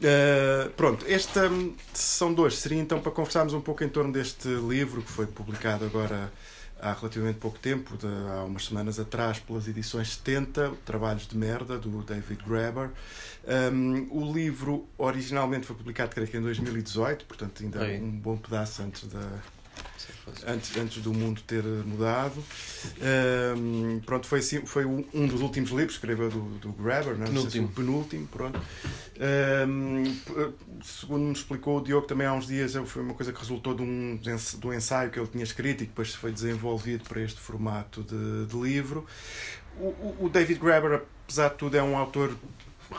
[0.00, 2.58] Uh, pronto, esta hum, são dois.
[2.58, 6.32] Seria então para conversarmos um pouco em torno deste livro que foi publicado agora
[6.80, 11.78] há relativamente pouco tempo, de, há umas semanas atrás, pelas edições 70, Trabalhos de Merda,
[11.78, 12.90] do David Graeber.
[13.72, 18.82] Um, o livro originalmente foi publicado, creio que em 2018, portanto, ainda um bom pedaço
[18.82, 19.20] antes da
[20.46, 22.42] antes, antes do mundo ter mudado.
[23.58, 27.26] Um, pronto, foi, assim, foi um dos últimos livros que escreveu do, do Grabber, não,
[27.26, 27.68] penúltimo.
[27.68, 28.60] Se penúltimo, pronto.
[29.68, 30.04] Um,
[30.82, 33.82] segundo me explicou o Diogo também há uns dias, foi uma coisa que resultou de
[33.82, 37.38] um, de um ensaio que ele tinha escrito e que depois foi desenvolvido para este
[37.38, 39.06] formato de, de livro.
[39.78, 42.34] O, o David Grabber, apesar de tudo, é um autor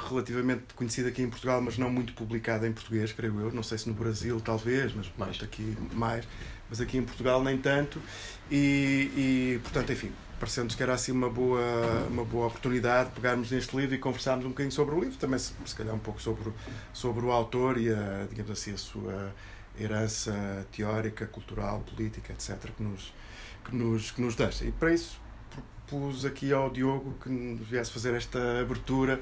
[0.09, 3.51] relativamente conhecido aqui em Portugal, mas não muito publicado em português, creio eu.
[3.51, 5.41] Não sei se no Brasil, talvez, mas mais.
[5.43, 6.25] aqui mais
[6.71, 8.01] mas aqui em Portugal nem tanto.
[8.49, 11.61] E, e portanto, enfim, parecendo-nos que era assim uma boa,
[12.09, 15.37] uma boa oportunidade de pegarmos neste livro e conversarmos um bocadinho sobre o livro, também
[15.37, 16.51] se, se calhar um pouco sobre,
[16.93, 19.35] sobre o autor e a, digamos assim, a sua
[19.77, 23.13] herança teórica, cultural, política, etc., que nos,
[23.65, 24.65] que nos, que nos deixa.
[24.65, 25.19] E para isso
[25.91, 29.19] propus aqui ao Diogo que nos viesse fazer esta abertura,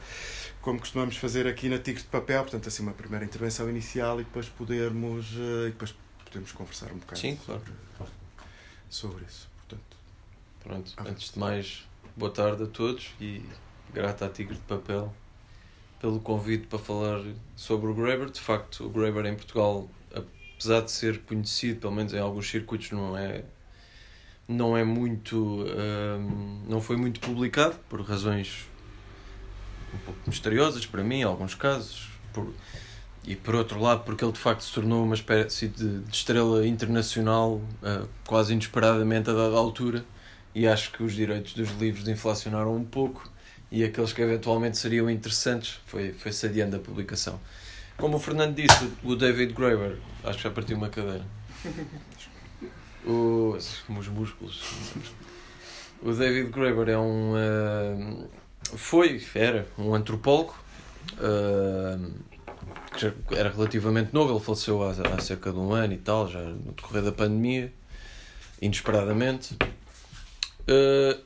[0.61, 4.23] como costumamos fazer aqui na Tigre de Papel, portanto, assim, uma primeira intervenção inicial e
[4.23, 5.35] depois podermos.
[5.35, 5.95] Eh, e depois
[6.29, 7.61] podemos conversar um bocado Sim, claro.
[7.97, 8.11] sobre,
[8.89, 9.49] sobre isso.
[9.57, 9.97] Portanto,
[10.63, 11.83] Pronto, ah, antes de mais,
[12.15, 13.43] boa tarde a todos e
[13.93, 15.13] grata à Tigre de Papel
[15.99, 17.21] pelo convite para falar
[17.55, 18.29] sobre o Graeber.
[18.29, 22.91] De facto, o Graeber em Portugal, apesar de ser conhecido, pelo menos em alguns circuitos,
[22.91, 23.43] não é
[24.47, 28.67] não é muito hum, não foi muito publicado por razões
[29.93, 32.51] um pouco misteriosas para mim em alguns casos por
[33.29, 36.65] e por outro lado porque ele de facto se tornou uma espécie de, de estrela
[36.65, 40.03] internacional uh, quase inesperadamente a dada altura
[40.55, 43.31] e acho que os direitos dos livros inflacionaram um pouco
[43.71, 47.39] e aqueles que eventualmente seriam interessantes foi, foi se adiando a publicação.
[47.97, 51.23] Como o Fernando disse, o David Graeber, acho que já partiu uma cadeira.
[53.05, 54.63] Os músculos.
[56.01, 57.33] O David Graeber é um.
[57.33, 58.29] Uh,
[58.75, 60.55] foi, era, um antropólogo.
[61.13, 62.11] Uh,
[63.27, 66.41] que era relativamente novo, ele faleceu há, há cerca de um ano e tal, já
[66.41, 67.71] no decorrer da pandemia,
[68.61, 69.55] inesperadamente.
[70.67, 71.19] Uh,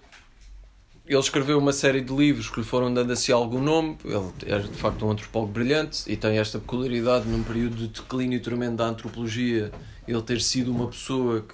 [1.06, 3.97] ele escreveu uma série de livros que lhe foram dando assim algum nome.
[4.06, 8.41] Ele era de facto um antropólogo brilhante e tem esta peculiaridade num período de declínio
[8.41, 9.72] tremendo da antropologia,
[10.07, 11.53] ele ter sido uma pessoa que,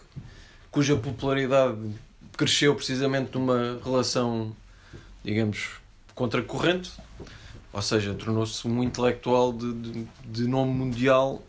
[0.69, 1.78] cuja popularidade
[2.38, 4.56] cresceu precisamente numa relação,
[5.24, 5.72] digamos,
[6.13, 6.91] contracorrente
[7.72, 11.44] ou seja, tornou-se um intelectual de, de, de nome mundial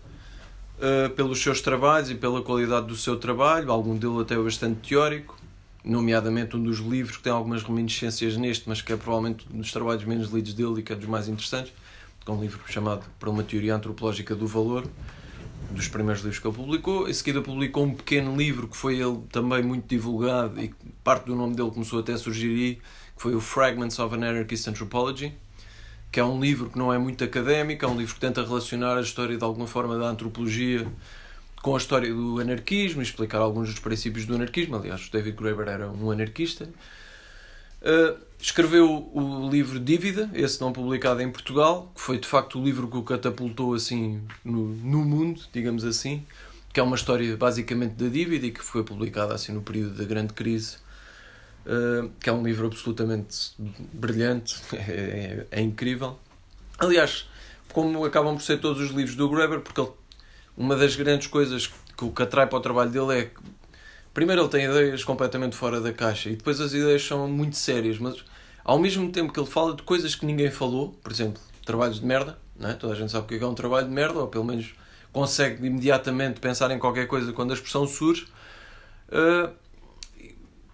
[0.77, 5.39] uh, pelos seus trabalhos e pela qualidade do seu trabalho, algum dele até bastante teórico,
[5.85, 9.73] nomeadamente um dos livros que tem algumas reminiscências neste, mas que é provavelmente um dos
[9.73, 11.73] trabalhos menos lidos dele e que é dos mais interessantes,
[12.23, 14.87] que é um livro chamado Para uma Teoria Antropológica do Valor,
[15.71, 17.09] dos primeiros livros que ele publicou.
[17.09, 21.35] Em seguida publicou um pequeno livro que foi ele também muito divulgado e parte do
[21.35, 22.75] nome dele começou até a surgir aí,
[23.17, 25.33] que foi o Fragments of an Anarchist Anthropology,
[26.11, 28.97] que é um livro que não é muito académico, é um livro que tenta relacionar
[28.97, 30.87] a história de alguma forma da antropologia
[31.63, 34.77] com a história do anarquismo, explicar alguns dos princípios do anarquismo.
[34.77, 36.69] Aliás, David Graeber era um anarquista.
[37.83, 42.65] Uh, escreveu o livro Dívida, esse não publicado em Portugal, que foi de facto o
[42.65, 46.27] livro que o catapultou assim no, no mundo, digamos assim,
[46.73, 50.05] que é uma história basicamente da dívida e que foi publicada assim no período da
[50.05, 50.79] grande crise
[51.67, 53.53] uh, que é um livro absolutamente
[53.93, 56.19] brilhante, é, é, é, incrível.
[56.79, 57.29] Aliás,
[57.73, 59.91] como acabam por ser todos os livros do Graeber, porque ele,
[60.57, 63.41] uma das grandes coisas que o que atrai para o trabalho dele é que,
[64.13, 67.99] primeiro, ele tem ideias completamente fora da caixa e depois as ideias são muito sérias,
[67.99, 68.25] mas
[68.65, 72.07] ao mesmo tempo que ele fala de coisas que ninguém falou, por exemplo, trabalhos de
[72.07, 72.75] merda, não é?
[72.75, 74.75] toda a gente sabe o que é, é um trabalho de merda, ou pelo menos
[75.13, 78.27] consegue imediatamente pensar em qualquer coisa quando a expressão surge.
[79.09, 79.51] Uh,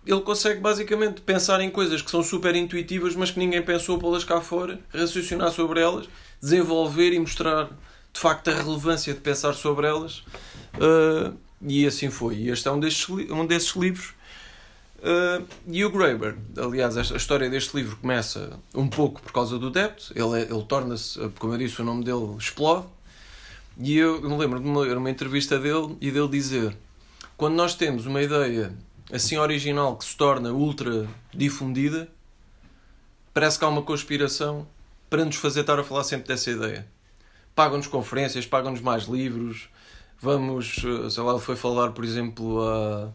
[0.07, 4.23] ele consegue basicamente pensar em coisas que são super intuitivas, mas que ninguém pensou pô-las
[4.23, 6.09] cá fora, raciocinar sobre elas,
[6.41, 7.69] desenvolver e mostrar
[8.13, 10.23] de facto a relevância de pensar sobre elas.
[10.75, 12.49] Uh, e assim foi.
[12.49, 14.15] Este é um desses, um desses livros.
[14.99, 19.71] Uh, e o Graeber, aliás, a história deste livro começa um pouco por causa do
[19.71, 20.13] débito.
[20.15, 22.87] Ele, é, ele torna-se, como eu disse, o nome dele explode.
[23.79, 26.75] E eu me lembro de uma, uma entrevista dele e dele dizer:
[27.37, 28.73] quando nós temos uma ideia
[29.13, 32.09] assim original que se torna ultra difundida,
[33.33, 34.67] parece que há uma conspiração
[35.09, 36.87] para nos fazer estar a falar sempre dessa ideia.
[37.55, 39.69] Pagam-nos conferências, pagam-nos mais livros,
[40.21, 43.11] vamos, eh, sei lá, foi falar, por exemplo, a,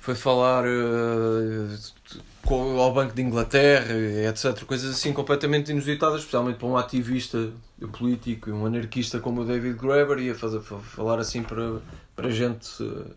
[0.00, 3.92] foi falar uh, ao Banco de Inglaterra,
[4.28, 4.64] etc.
[4.64, 7.50] Coisas assim completamente inusitadas, especialmente para um ativista
[7.98, 11.80] político e um anarquista como o David Graeber, ia fazer, falar assim para,
[12.16, 13.14] para gente uh,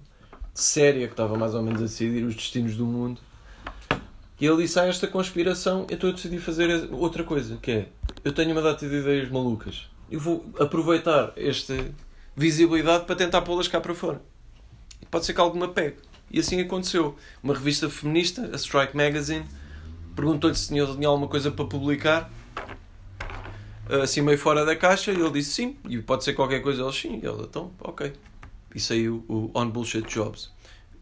[0.53, 3.19] séria que estava mais ou menos a decidir os destinos do mundo.
[4.39, 7.87] E ele disse: Ah, esta conspiração, então eu decidi fazer outra coisa, que é
[8.23, 9.89] eu tenho uma data de ideias malucas.
[10.09, 11.73] Eu vou aproveitar esta
[12.35, 14.21] visibilidade para tentar pô-las cá para fora.
[15.09, 15.97] Pode ser que alguma pegue.
[16.31, 17.15] E assim aconteceu.
[17.41, 19.45] Uma revista feminista, a Strike Magazine,
[20.15, 22.31] perguntou-lhe se tinha, tinha alguma coisa para publicar,
[24.01, 26.81] assim meio fora da caixa, e ele disse sim, e pode ser qualquer coisa.
[26.81, 28.13] Ele sim, e ele, então, ok.
[28.73, 30.51] E saiu o On Bullshit Jobs.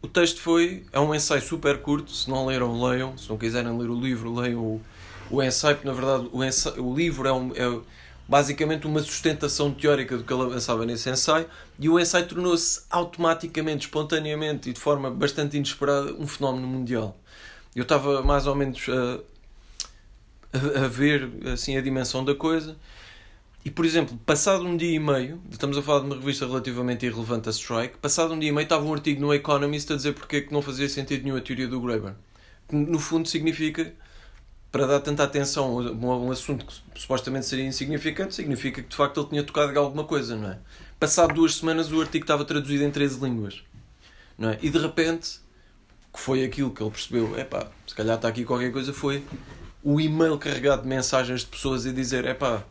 [0.02, 3.78] O texto foi, é um ensaio super curto, se não leram, leiam, se não quiserem
[3.78, 4.82] ler o livro, leiam o,
[5.30, 7.82] o ensaio, porque na verdade o, ensaio, o livro é, um, é
[8.28, 11.46] basicamente uma sustentação teórica do que ele avançava nesse ensaio,
[11.80, 17.16] e o ensaio tornou-se automaticamente, espontaneamente e de forma bastante inesperada um fenómeno mundial.
[17.76, 19.20] Eu estava mais ou menos a,
[20.58, 22.76] a, a ver assim a dimensão da coisa.
[23.64, 27.06] E, por exemplo, passado um dia e meio, estamos a falar de uma revista relativamente
[27.06, 30.14] irrelevante a Strike, passado um dia e meio estava um artigo no Economist a dizer
[30.14, 32.16] porque é que não fazia sentido nenhum a teoria do Graeber.
[32.68, 33.94] Que, no fundo, significa
[34.72, 39.20] para dar tanta atenção a um assunto que supostamente seria insignificante, significa que de facto
[39.20, 40.58] ele tinha tocado em alguma coisa, não é?
[41.00, 43.62] Passado duas semanas o artigo estava traduzido em 13 línguas,
[44.38, 44.60] não é?
[44.62, 45.40] E de repente,
[46.14, 49.24] que foi aquilo que ele percebeu, é pá, se calhar está aqui qualquer coisa, foi
[49.84, 52.64] o e-mail carregado de mensagens de pessoas a dizer, é pá,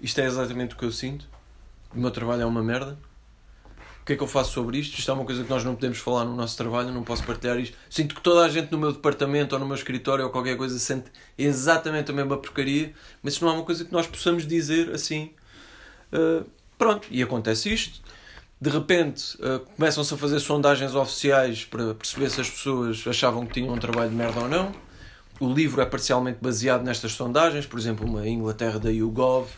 [0.00, 1.28] isto é exatamente o que eu sinto,
[1.94, 2.98] o meu trabalho é uma merda,
[4.04, 4.98] o que é que eu faço sobre isto?
[4.98, 7.58] Isto é uma coisa que nós não podemos falar no nosso trabalho, não posso partilhar
[7.58, 7.74] isto.
[7.88, 10.78] Sinto que toda a gente no meu departamento ou no meu escritório ou qualquer coisa
[10.78, 12.92] sente exatamente a mesma porcaria,
[13.22, 15.30] mas isso não é uma coisa que nós possamos dizer assim.
[16.12, 16.44] Uh,
[16.76, 18.02] pronto, e acontece isto.
[18.60, 23.54] De repente uh, começam-se a fazer sondagens oficiais para perceber se as pessoas achavam que
[23.54, 24.70] tinham um trabalho de merda ou não.
[25.40, 29.48] O livro é parcialmente baseado nestas sondagens, por exemplo, uma Inglaterra da YouGov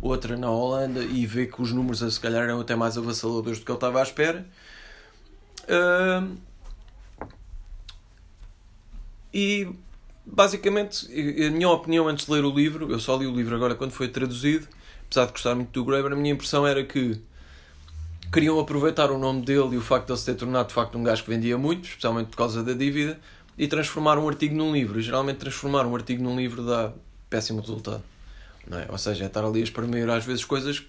[0.00, 3.64] outra na Holanda e vê que os números se calhar eram até mais avassaladores do
[3.64, 4.46] que ele estava à espera.
[5.64, 6.36] Uh,
[9.32, 9.68] e
[10.24, 11.06] basicamente,
[11.46, 13.92] a minha opinião antes de ler o livro, eu só li o livro agora quando
[13.92, 14.68] foi traduzido,
[15.06, 17.20] apesar de gostar muito do Graeber, a minha impressão era que
[18.32, 20.96] queriam aproveitar o nome dele e o facto de ele se ter tornado de facto
[20.96, 23.18] um gajo que vendia muito, especialmente por causa da dívida,
[23.58, 24.98] e transformar um artigo num livro.
[24.98, 26.92] E geralmente transformar um artigo num livro dá
[27.28, 28.02] péssimo resultado.
[28.66, 28.86] Não é?
[28.88, 30.84] Ou seja, é estar ali a espremer às vezes coisas.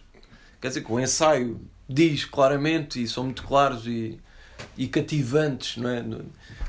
[0.62, 4.20] Quer dizer, que o ensaio diz claramente e são muito claros e,
[4.78, 6.04] e cativantes não é?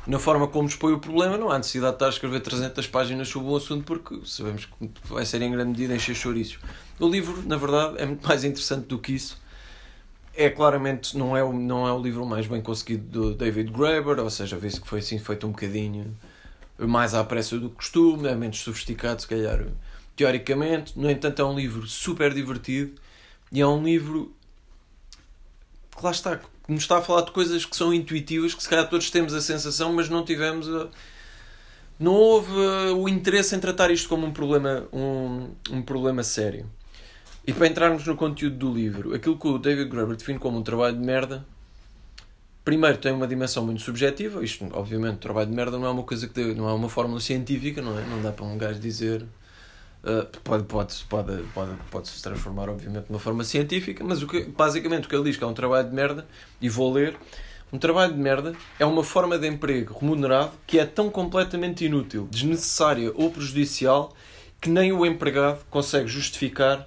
[0.06, 1.36] na forma como expõe o problema.
[1.36, 4.90] Não há necessidade de estar a escrever 300 páginas sobre um assunto porque sabemos que
[5.04, 6.58] vai ser em grande medida encher chouriços.
[6.98, 9.42] O livro, na verdade, é muito mais interessante do que isso.
[10.36, 14.18] É claramente, não é, o, não é o livro mais bem conseguido do David Graeber,
[14.18, 16.16] ou seja, vê-se que foi assim feito um bocadinho
[16.76, 19.64] mais à pressa do costume, é menos sofisticado, se calhar
[20.16, 20.98] teoricamente.
[20.98, 22.92] No entanto, é um livro super divertido
[23.52, 24.34] e é um livro
[25.96, 28.68] que lá está, que nos está a falar de coisas que são intuitivas, que se
[28.68, 30.68] calhar todos temos a sensação, mas não tivemos.
[30.68, 30.88] A...
[31.98, 32.52] Não houve
[32.96, 36.68] o interesse em tratar isto como um problema, um, um problema sério.
[37.46, 40.62] E para entrarmos no conteúdo do livro, aquilo que o David Graeber define como um
[40.62, 41.46] trabalho de merda,
[42.64, 44.42] primeiro tem uma dimensão muito subjetiva.
[44.42, 47.82] Isto, obviamente, trabalho de merda não é uma coisa que não é uma fórmula científica,
[47.82, 48.02] não é?
[48.06, 49.24] Não dá para um gajo dizer
[50.04, 54.26] Uh, pode, pode, pode, pode, pode se transformar, obviamente, de uma forma científica, mas o
[54.26, 56.26] que, basicamente o que ele diz que é um trabalho de merda,
[56.60, 57.16] e vou ler:
[57.72, 62.28] um trabalho de merda é uma forma de emprego remunerado que é tão completamente inútil,
[62.30, 64.14] desnecessária ou prejudicial
[64.60, 66.86] que nem o empregado consegue justificar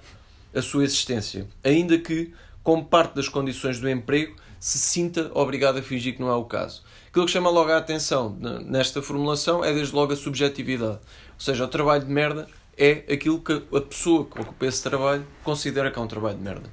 [0.54, 2.32] a sua existência, ainda que,
[2.62, 6.44] como parte das condições do emprego, se sinta obrigado a fingir que não é o
[6.44, 6.82] caso.
[7.08, 10.98] Aquilo que chama logo a atenção nesta formulação é desde logo a subjetividade.
[10.98, 12.48] Ou seja, o trabalho de merda
[12.78, 16.44] é aquilo que a pessoa que ocupa esse trabalho considera que é um trabalho de
[16.44, 16.70] merda.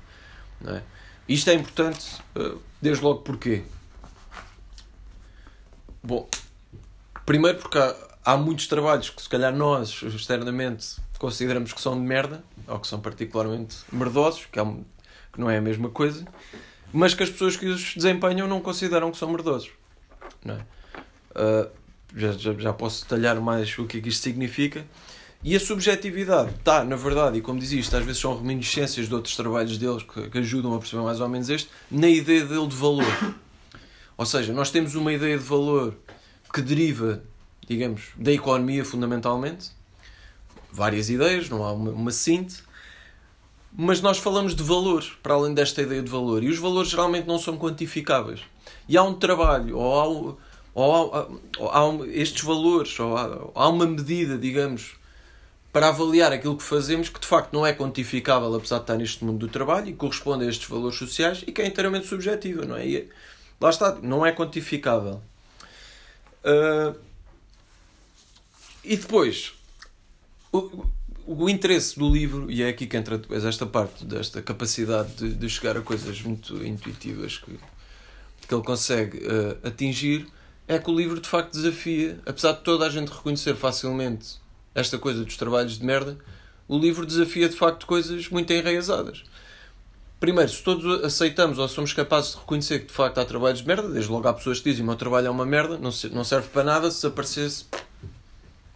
[0.61, 0.83] Não é?
[1.27, 3.63] Isto é importante, eh, desde logo porquê?
[6.03, 6.29] Bom,
[7.25, 12.05] primeiro porque há, há muitos trabalhos que se calhar nós externamente consideramos que são de
[12.05, 14.63] merda, ou que são particularmente merdosos, que, é,
[15.33, 16.23] que não é a mesma coisa,
[16.93, 19.71] mas que as pessoas que os desempenham não consideram que são merdosos.
[20.43, 20.59] Não é?
[21.31, 21.69] Uh,
[22.15, 24.85] já, já, já posso detalhar mais o que é que isto significa.
[25.47, 29.13] E a subjetividade está, na verdade, e como dizia isto, às vezes são reminiscências de
[29.13, 32.65] outros trabalhos deles que, que ajudam a perceber mais ou menos este, na ideia dele
[32.65, 33.05] de valor.
[34.17, 35.95] Ou seja, nós temos uma ideia de valor
[36.51, 37.21] que deriva,
[37.67, 39.69] digamos, da economia fundamentalmente.
[40.71, 42.63] Várias ideias, não há uma, uma síntese.
[43.71, 46.43] Mas nós falamos de valor, para além desta ideia de valor.
[46.43, 48.41] E os valores geralmente não são quantificáveis.
[48.89, 50.37] E há um trabalho, ou há
[50.73, 51.27] ou há,
[51.59, 54.95] ou há estes valores, ou há, há uma medida, digamos,
[55.75, 59.25] para avaliar aquilo que fazemos que de facto não é quantificável, apesar de estar neste
[59.25, 62.77] mundo do trabalho, e corresponde a estes valores sociais e que é inteiramente subjetiva, não
[62.77, 62.87] é?
[62.87, 63.09] E,
[63.59, 65.21] lá está, não é quantificável.
[66.45, 66.97] Uh,
[68.85, 69.51] e depois,
[70.49, 70.85] o,
[71.25, 75.33] o interesse do livro, e é aqui que entra depois esta parte desta capacidade de,
[75.33, 77.59] de chegar a coisas muito intuitivas que,
[78.47, 80.25] que ele consegue uh, atingir,
[80.69, 84.44] é que o livro de facto desafia, apesar de toda a gente reconhecer facilmente
[84.75, 86.17] esta coisa dos trabalhos de merda,
[86.67, 89.23] o livro desafia de facto coisas muito enraizadas.
[90.19, 93.67] Primeiro, se todos aceitamos ou somos capazes de reconhecer que de facto há trabalhos de
[93.67, 96.49] merda, desde logo há pessoas que dizem o meu trabalho é uma merda, não serve
[96.49, 97.65] para nada se aparecesse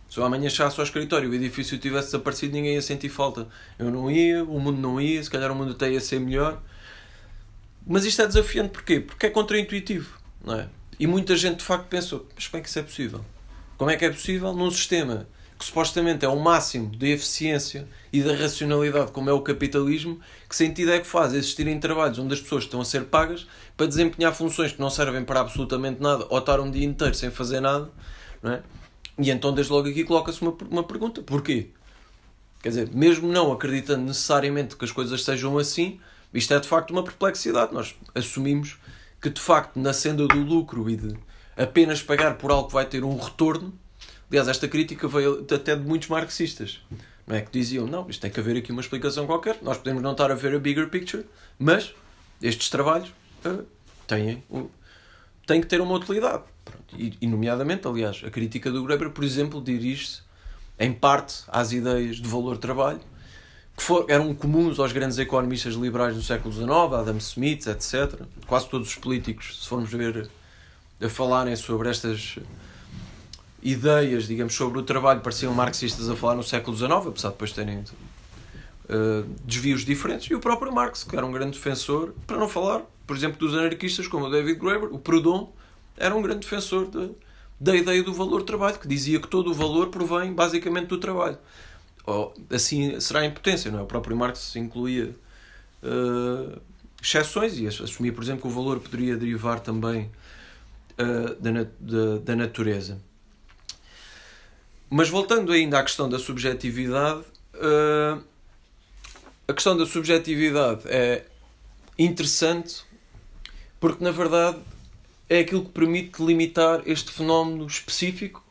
[0.09, 3.47] se eu amanhã chegasse ao escritório e o edifício tivesse desaparecido, ninguém ia sentir falta.
[3.77, 6.59] Eu não ia, o mundo não ia, se calhar o mundo até ia ser melhor.
[7.85, 8.99] Mas isto é desafiante porquê?
[8.99, 10.67] Porque é contraintuitivo, não é?
[10.99, 13.25] E muita gente de facto pensou, mas como é que isso é possível?
[13.77, 15.27] Como é que é possível num sistema
[15.59, 20.55] que supostamente é o máximo da eficiência e da racionalidade, como é o capitalismo, que
[20.55, 24.33] sentido é que faz existirem trabalhos onde as pessoas estão a ser pagas para desempenhar
[24.33, 27.91] funções que não servem para absolutamente nada ou estar um dia inteiro sem fazer nada,
[28.41, 28.63] não é?
[29.19, 31.71] E então, desde logo aqui, coloca-se uma, uma pergunta: porquê?
[32.61, 35.99] Quer dizer, mesmo não acreditando necessariamente que as coisas sejam assim,
[36.33, 37.73] isto é de facto uma perplexidade.
[37.73, 38.77] Nós assumimos
[39.21, 41.17] que, de facto, na senda do lucro e de
[41.57, 43.73] apenas pagar por algo que vai ter um retorno.
[44.29, 46.81] Aliás, esta crítica veio até de muitos marxistas,
[47.25, 47.41] não é?
[47.41, 49.57] Que diziam: não, isto tem que haver aqui uma explicação qualquer.
[49.61, 51.25] Nós podemos não estar a ver a bigger picture,
[51.57, 51.93] mas
[52.41, 53.09] estes trabalhos
[53.45, 53.65] uh,
[54.07, 54.43] têm,
[55.45, 56.43] têm que ter uma utilidade.
[56.93, 60.21] E, e, nomeadamente, aliás, a crítica do Graeber, por exemplo, dirige-se
[60.77, 63.01] em parte às ideias de valor-trabalho
[63.75, 68.21] que for, eram comuns aos grandes economistas liberais do século XIX, Adam Smith, etc.
[68.45, 70.29] Quase todos os políticos, se formos ver
[71.01, 72.37] a falarem sobre estas
[73.61, 77.51] ideias, digamos, sobre o trabalho, pareciam marxistas a falar no século XIX, apesar de depois
[77.51, 80.29] terem uh, desvios diferentes.
[80.29, 83.53] E o próprio Marx, que era um grande defensor, para não falar, por exemplo, dos
[83.53, 85.51] anarquistas como o David Graeber, o Proudhon,
[85.97, 87.11] era um grande defensor de,
[87.59, 91.37] da ideia do valor trabalho, que dizia que todo o valor provém basicamente do trabalho.
[92.05, 93.81] Ou, assim será em potência, não é?
[93.81, 95.13] O próprio Marx incluía
[95.83, 96.59] uh,
[97.01, 100.09] exceções e assumia, por exemplo, que o valor poderia derivar também
[100.97, 102.99] uh, da, da, da natureza.
[104.89, 107.23] Mas voltando ainda à questão da subjetividade,
[107.55, 108.23] uh,
[109.47, 111.25] a questão da subjetividade é
[111.97, 112.83] interessante
[113.79, 114.57] porque, na verdade,
[115.29, 118.43] é aquilo que permite limitar este fenómeno específico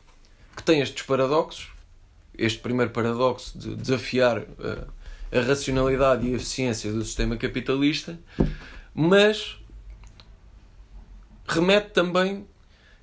[0.55, 1.67] que tem estes paradoxos.
[2.37, 4.41] Este primeiro paradoxo de desafiar a,
[5.31, 8.17] eh, a racionalidade e a eficiência do sistema capitalista,
[8.93, 9.57] mas
[11.45, 12.47] remete também.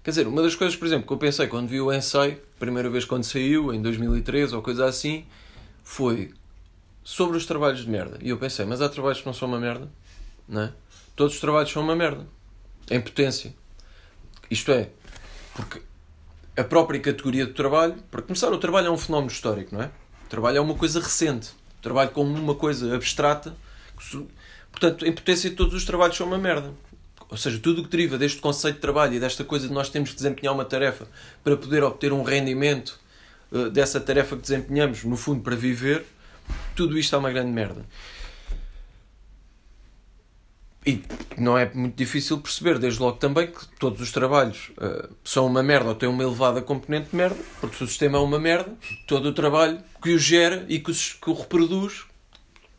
[0.06, 2.88] Quer dizer, uma das coisas, por exemplo, que eu pensei quando vi o ensaio, primeira
[2.88, 5.26] vez quando saiu, em 2013 ou coisa assim,
[5.82, 6.32] foi
[7.02, 8.16] sobre os trabalhos de merda.
[8.22, 9.90] E eu pensei, mas há trabalhos que não são uma merda,
[10.48, 10.72] não é?
[11.16, 12.24] Todos os trabalhos são uma merda,
[12.88, 13.52] em potência.
[14.48, 14.90] Isto é,
[15.56, 15.82] porque
[16.56, 19.90] a própria categoria do trabalho, para começar, o trabalho é um fenómeno histórico, não é?
[20.24, 21.48] O trabalho é uma coisa recente.
[21.80, 23.56] O trabalho como uma coisa abstrata.
[24.70, 26.72] Portanto, em potência, todos os trabalhos são uma merda.
[27.28, 29.88] Ou seja, tudo o que deriva deste conceito de trabalho e desta coisa de nós
[29.88, 31.08] temos que desempenhar uma tarefa
[31.42, 32.98] para poder obter um rendimento
[33.50, 36.04] uh, dessa tarefa que desempenhamos, no fundo, para viver,
[36.74, 37.84] tudo isto é uma grande merda.
[40.86, 41.02] E
[41.36, 45.60] não é muito difícil perceber, desde logo também, que todos os trabalhos uh, são uma
[45.60, 48.72] merda ou têm uma elevada componente de merda, porque se o sistema é uma merda,
[49.04, 52.04] todo o trabalho que o gera e que o, que o reproduz,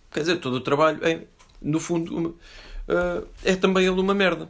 [0.10, 1.24] quer dizer, todo o trabalho é,
[1.62, 2.34] no fundo, uma,
[2.88, 4.50] uh, é também ele uma merda.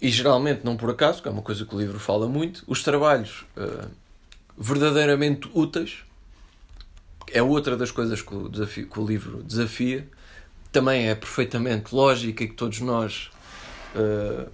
[0.00, 2.82] E geralmente, não por acaso, que é uma coisa que o livro fala muito, os
[2.82, 3.88] trabalhos uh,
[4.56, 6.04] verdadeiramente úteis
[7.32, 10.06] é outra das coisas que o, desafio, que o livro desafia
[10.70, 13.30] também é perfeitamente lógica e que todos nós
[13.94, 14.50] uh,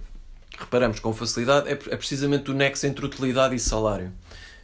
[0.57, 4.11] reparamos com facilidade, é, é precisamente o nexo entre utilidade e salário.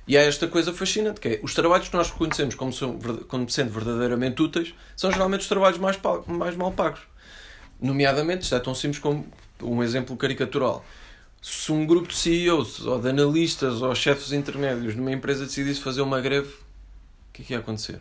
[0.08, 2.98] E há esta coisa fascinante, que é os trabalhos que nós reconhecemos como, são,
[3.28, 7.02] como sendo verdadeiramente úteis são geralmente os trabalhos mais, mais mal pagos.
[7.80, 9.28] Nomeadamente, isto é tão simples como
[9.62, 10.86] um exemplo caricatural.
[11.42, 16.02] Se um grupo de CEOs, ou de analistas, ou chefes intermédios numa empresa decidisse fazer
[16.02, 18.00] uma greve, o que é que ia acontecer?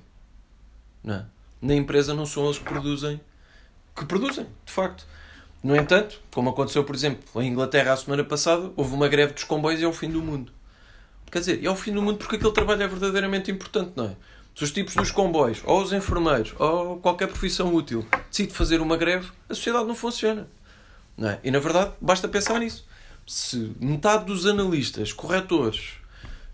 [1.03, 1.27] Não.
[1.61, 3.21] Na empresa não são eles que produzem
[3.97, 5.07] que produzem, de facto.
[5.63, 9.45] No entanto, como aconteceu, por exemplo, em Inglaterra a semana passada, houve uma greve dos
[9.45, 10.53] comboios e é o fim do mundo.
[11.31, 14.17] Quer dizer, é o fim do mundo porque aquele trabalho é verdadeiramente importante, não é?
[14.55, 18.97] Se os tipos dos comboios, ou os enfermeiros, ou qualquer profissão útil decide fazer uma
[18.97, 20.49] greve, a sociedade não funciona.
[21.17, 21.41] Não é?
[21.45, 22.87] E na verdade, basta pensar nisso.
[23.27, 25.95] se metade dos analistas, corretores,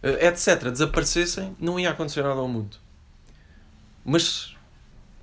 [0.02, 2.76] eh, etc., desaparecessem, não ia acontecer nada ao mundo.
[4.04, 4.56] Mas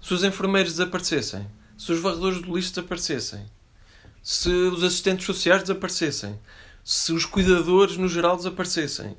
[0.02, 1.46] se os enfermeiros desaparecessem,
[1.78, 3.46] se os varredores do lixo desaparecessem,
[4.22, 6.40] se os assistentes sociais desaparecessem,
[6.84, 9.18] se os cuidadores no geral desaparecessem,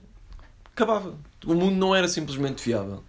[0.81, 1.15] acabava.
[1.45, 3.03] O mundo não era simplesmente viável.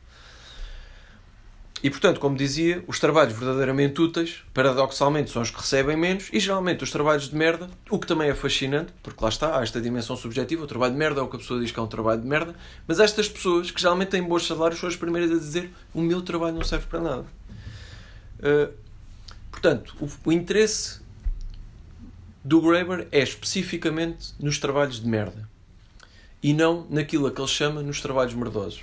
[1.83, 6.39] E portanto, como dizia, os trabalhos verdadeiramente úteis, paradoxalmente, são os que recebem menos e
[6.39, 9.81] geralmente os trabalhos de merda, o que também é fascinante, porque lá está, há esta
[9.81, 11.87] dimensão subjetiva, o trabalho de merda é o que a pessoa diz que é um
[11.87, 12.53] trabalho de merda,
[12.85, 16.21] mas estas pessoas que geralmente têm bons salários são as primeiras a dizer o meu
[16.21, 17.25] trabalho não serve para nada.
[18.37, 18.71] Uh,
[19.49, 21.01] portanto, o, o interesse
[22.43, 25.50] do Graeber é especificamente nos trabalhos de merda
[26.43, 28.81] e não naquilo a que ele chama nos trabalhos merdosos.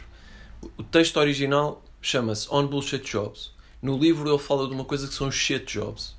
[0.76, 3.52] O texto original chama-se On Bullshit Jobs.
[3.82, 6.16] No livro ele fala de uma coisa que são shit jobs.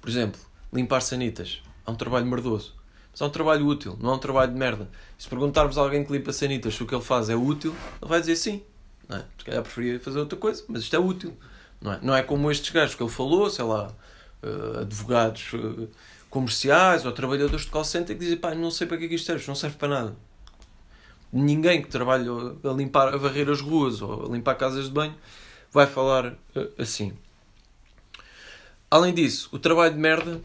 [0.00, 0.40] Por exemplo,
[0.72, 1.62] limpar sanitas.
[1.86, 2.74] É um trabalho merdoso.
[3.10, 4.88] Mas é um trabalho útil, não é um trabalho de merda.
[5.18, 7.74] E se perguntarmos a alguém que limpa sanitas se o que ele faz é útil,
[8.00, 8.62] ele vai dizer sim.
[9.08, 9.24] Não é?
[9.36, 11.36] Se calhar preferia fazer outra coisa, mas isto é útil.
[11.80, 13.92] Não é, não é como estes gajos que ele falou, sei lá,
[14.42, 15.88] uh, advogados uh,
[16.28, 19.14] comerciais ou trabalhadores de call center que dizem, pá, não sei para que é que
[19.14, 20.29] isto serve, não serve para nada
[21.32, 22.30] ninguém que trabalha
[22.64, 25.14] a limpar, a varrer as ruas ou a limpar casas de banho
[25.72, 27.12] vai falar uh, assim.
[28.90, 30.40] Além disso, o trabalho de merda,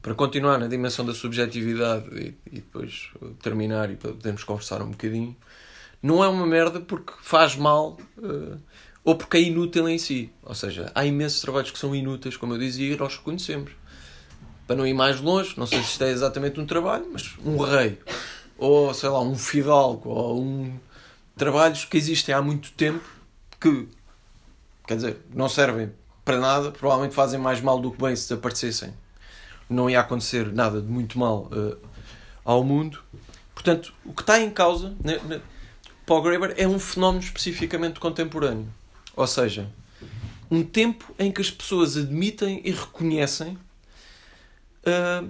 [0.00, 5.36] para continuar na dimensão da subjetividade e, e depois terminar e podermos conversar um bocadinho,
[6.02, 8.58] não é uma merda porque faz mal uh,
[9.04, 10.32] ou porque é inútil em si.
[10.42, 13.70] Ou seja, há imensos trabalhos que são inúteis, como eu dizia, e nós conhecemos.
[14.66, 17.56] Para não ir mais longe, não sei se isto é exatamente um trabalho, mas um
[17.58, 17.98] rei
[18.62, 20.78] ou sei lá, um fidalgo, ou um.
[21.36, 23.04] trabalhos que existem há muito tempo
[23.60, 23.88] que,
[24.86, 25.92] quer dizer, não servem
[26.24, 28.94] para nada, provavelmente fazem mais mal do que bem se desaparecessem.
[29.68, 31.76] Não ia acontecer nada de muito mal uh,
[32.44, 33.02] ao mundo.
[33.52, 35.40] Portanto, o que está em causa né, né,
[36.06, 38.68] Paul Graeber é um fenómeno especificamente contemporâneo.
[39.16, 39.68] Ou seja,
[40.48, 43.58] um tempo em que as pessoas admitem e reconhecem
[44.86, 45.28] uh,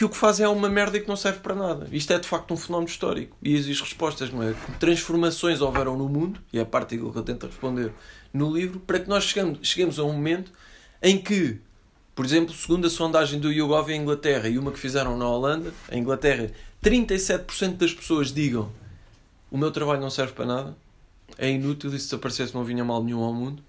[0.00, 1.86] que o que fazem é uma merda e que não serve para nada.
[1.92, 4.54] Isto é de facto um fenómeno histórico e exige respostas, não é?
[4.78, 7.92] Transformações houveram no mundo, e é a parte que eu tento responder
[8.32, 10.50] no livro, para que nós cheguemos a um momento
[11.02, 11.58] em que,
[12.14, 15.70] por exemplo, segundo a sondagem do YouGov em Inglaterra e uma que fizeram na Holanda,
[15.92, 16.50] em Inglaterra,
[16.82, 18.72] 37% das pessoas digam
[19.50, 20.76] o meu trabalho não serve para nada,
[21.36, 23.62] é inútil e se desaparecesse não vinha mal nenhum ao mundo.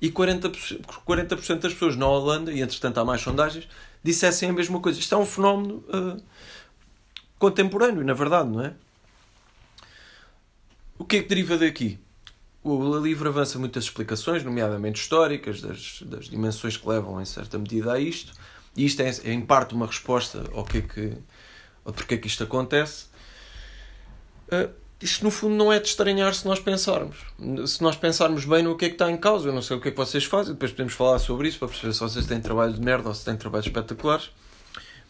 [0.00, 3.68] E 40%, 40 das pessoas na Holanda, e entretanto há mais sondagens,
[4.02, 4.98] dissessem a mesma coisa.
[4.98, 6.22] Isto é um fenómeno uh,
[7.38, 8.74] contemporâneo, na verdade, não é?
[10.98, 11.98] O que é que deriva daqui?
[12.62, 17.92] O livro avança muitas explicações, nomeadamente históricas, das, das dimensões que levam em certa medida
[17.92, 18.32] a isto,
[18.76, 21.12] e isto é, é em parte uma resposta ao que é que,
[21.84, 23.06] ao porquê que isto acontece.
[24.48, 27.16] Uh, isto no fundo não é de estranhar se nós pensarmos.
[27.66, 29.80] Se nós pensarmos bem no que é que está em causa, eu não sei o
[29.80, 32.40] que é que vocês fazem, depois podemos falar sobre isso para perceber se vocês têm
[32.40, 34.30] trabalho de merda ou se têm trabalhos espetaculares.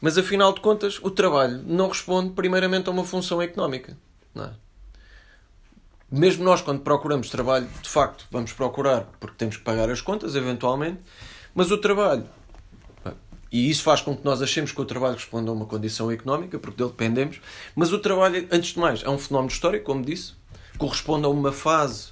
[0.00, 3.96] Mas afinal de contas, o trabalho não responde primeiramente a uma função económica.
[4.36, 4.50] É?
[6.10, 10.34] Mesmo nós, quando procuramos trabalho, de facto, vamos procurar porque temos que pagar as contas,
[10.34, 11.00] eventualmente,
[11.54, 12.24] mas o trabalho
[13.52, 16.58] e isso faz com que nós achemos que o trabalho responda a uma condição económica,
[16.58, 17.40] porque dele dependemos.
[17.74, 20.34] Mas o trabalho, antes de mais, é um fenómeno histórico, como disse,
[20.78, 22.08] corresponde a uma fase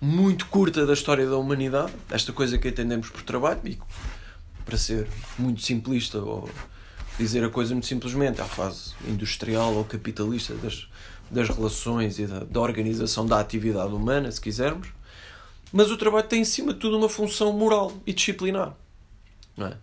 [0.00, 3.78] muito curta da história da humanidade, esta coisa que entendemos por trabalho, e
[4.64, 6.48] para ser muito simplista ou
[7.18, 10.86] dizer a coisa muito simplesmente, a fase industrial ou capitalista das,
[11.30, 14.88] das relações e da, da organização da atividade humana, se quisermos.
[15.72, 18.74] Mas o trabalho tem, em cima de tudo, uma função moral e disciplinar.
[19.56, 19.76] Não é?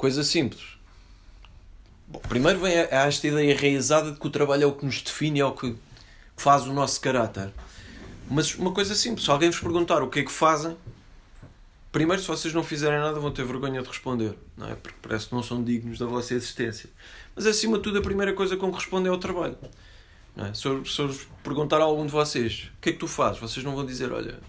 [0.00, 0.62] Coisa simples.
[2.08, 5.40] Bom, primeiro vem esta ideia enraizada de que o trabalho é o que nos define,
[5.40, 5.76] é o que
[6.38, 7.52] faz o nosso caráter.
[8.30, 10.74] Mas uma coisa simples, se alguém vos perguntar o que é que fazem,
[11.92, 14.74] primeiro, se vocês não fizerem nada, vão ter vergonha de responder, não é?
[14.74, 16.88] Porque parece que não são dignos da vossa existência.
[17.36, 19.58] Mas acima de tudo, a primeira coisa com que respondem é o trabalho.
[20.34, 20.54] É?
[20.54, 23.38] se, eu, se eu perguntar a algum de vocês o que é que tu fazes,
[23.38, 24.40] vocês não vão dizer, olha,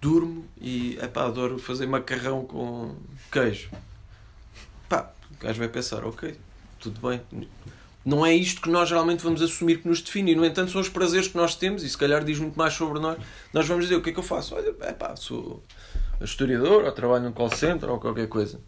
[0.00, 2.96] durmo e epá, adoro fazer macarrão com
[3.30, 3.70] queijo
[4.90, 6.36] pá, o gajo vai pensar, ok,
[6.80, 7.22] tudo bem.
[8.04, 10.32] Não é isto que nós geralmente vamos assumir que nos define.
[10.32, 12.74] E, no entanto, são os prazeres que nós temos e se calhar diz muito mais
[12.74, 13.18] sobre nós.
[13.52, 14.54] Nós vamos dizer o que é que eu faço.
[14.54, 15.62] Olha, é pá, sou
[16.20, 18.60] historiador ou trabalho num call center ou qualquer coisa.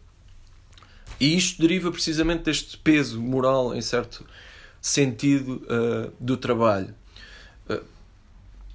[1.18, 4.24] E isto deriva precisamente deste peso moral, em certo
[4.80, 6.94] sentido, uh, do trabalho.
[7.68, 7.82] Uh,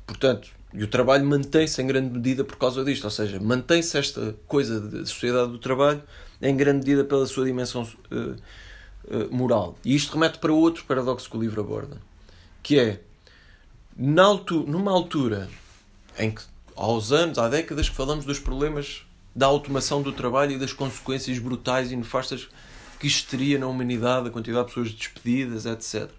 [0.05, 3.05] portanto, e o trabalho mantém-se em grande medida por causa disto.
[3.05, 6.01] Ou seja, mantém-se esta coisa de sociedade do trabalho
[6.41, 9.78] em grande medida pela sua dimensão uh, uh, moral.
[9.84, 12.02] E isto remete para outro paradoxo que o livro aborda,
[12.62, 13.02] que é,
[13.95, 15.50] numa altura
[16.17, 16.41] em que,
[16.76, 21.38] aos anos, há décadas, que falamos dos problemas da automação do trabalho e das consequências
[21.38, 22.50] brutais e nefastas
[23.00, 26.10] que isto teria na humanidade, a quantidade de pessoas despedidas, etc.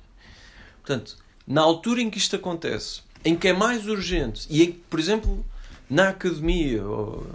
[0.81, 4.79] Portanto, na altura em que isto acontece, em que é mais urgente e em que,
[4.89, 5.45] por exemplo,
[5.91, 7.27] na academia, ou,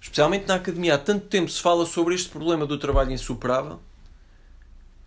[0.00, 3.80] especialmente na academia, há tanto tempo se fala sobre este problema do trabalho insuperável,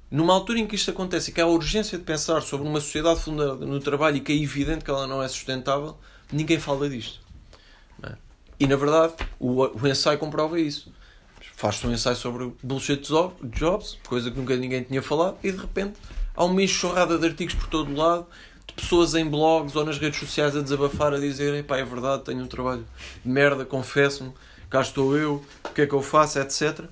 [0.09, 2.81] numa altura em que isto acontece e que há a urgência de pensar sobre uma
[2.81, 5.97] sociedade fundada no trabalho e que é evidente que ela não é sustentável,
[6.31, 7.21] ninguém fala disto.
[8.03, 8.15] É?
[8.59, 10.91] E na verdade, o, o ensaio comprova isso.
[11.55, 13.07] Faz-se um ensaio sobre bullshit
[13.43, 15.93] jobs, coisa que nunca ninguém tinha falado, e de repente
[16.35, 18.27] há uma enxurrada de artigos por todo o lado,
[18.67, 22.23] de pessoas em blogs ou nas redes sociais a desabafar, a dizer: pá, é verdade,
[22.23, 22.85] tenho um trabalho
[23.23, 24.33] de merda, confesso-me,
[24.71, 26.77] cá estou eu, o que é que eu faço, etc.
[26.77, 26.87] Quer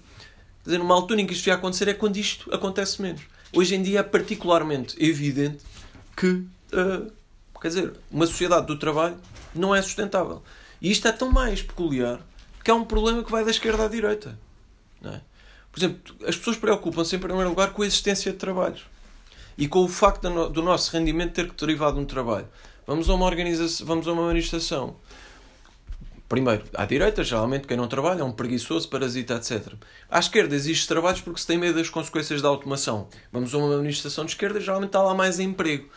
[0.66, 3.22] dizer, numa altura em que isto ia acontecer é quando isto acontece menos.
[3.56, 5.64] Hoje em dia é particularmente evidente
[6.16, 7.12] que, uh,
[7.60, 9.18] quer dizer, uma sociedade do trabalho
[9.56, 10.44] não é sustentável.
[10.82, 12.20] E isto é tão mais peculiar
[12.64, 14.38] que é um problema que vai da esquerda à direita.
[15.04, 15.22] É?
[15.72, 18.86] Por exemplo, as pessoas preocupam-se em primeiro lugar com a existência de trabalhos
[19.58, 22.48] e com o facto do nosso rendimento ter que derivado de um trabalho.
[22.86, 24.96] Vamos a uma organização, vamos a uma manifestação.
[26.30, 29.74] Primeiro, à direita, geralmente quem não trabalha é um preguiçoso, parasita, etc.
[30.08, 33.10] À esquerda existem trabalhos porque se tem medo das consequências da automação.
[33.32, 35.90] Vamos a uma manifestação de esquerda geralmente está lá mais emprego.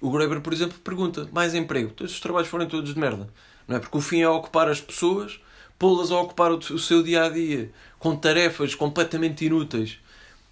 [0.00, 1.90] O Graeber, por exemplo, pergunta: mais emprego?
[1.92, 3.28] Então, esses trabalhos forem todos de merda.
[3.66, 3.80] Não é?
[3.80, 5.40] Porque o fim é ocupar as pessoas,
[5.76, 9.98] pô-las a ocupar o seu dia a dia com tarefas completamente inúteis,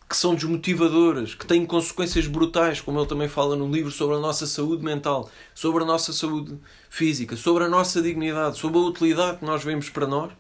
[0.09, 4.21] que são desmotivadoras, que têm consequências brutais, como ele também fala no livro, sobre a
[4.21, 6.59] nossa saúde mental, sobre a nossa saúde
[6.91, 10.33] física, sobre a nossa dignidade, sobre a utilidade que nós vemos para nós.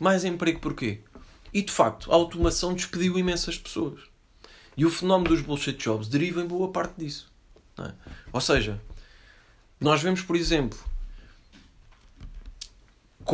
[0.00, 1.02] Mais emprego porquê?
[1.52, 4.00] E de facto, a automação despediu imensas pessoas.
[4.76, 7.30] E o fenómeno dos bullshit jobs deriva em boa parte disso.
[7.78, 7.92] É?
[8.32, 8.80] Ou seja,
[9.80, 10.78] nós vemos, por exemplo,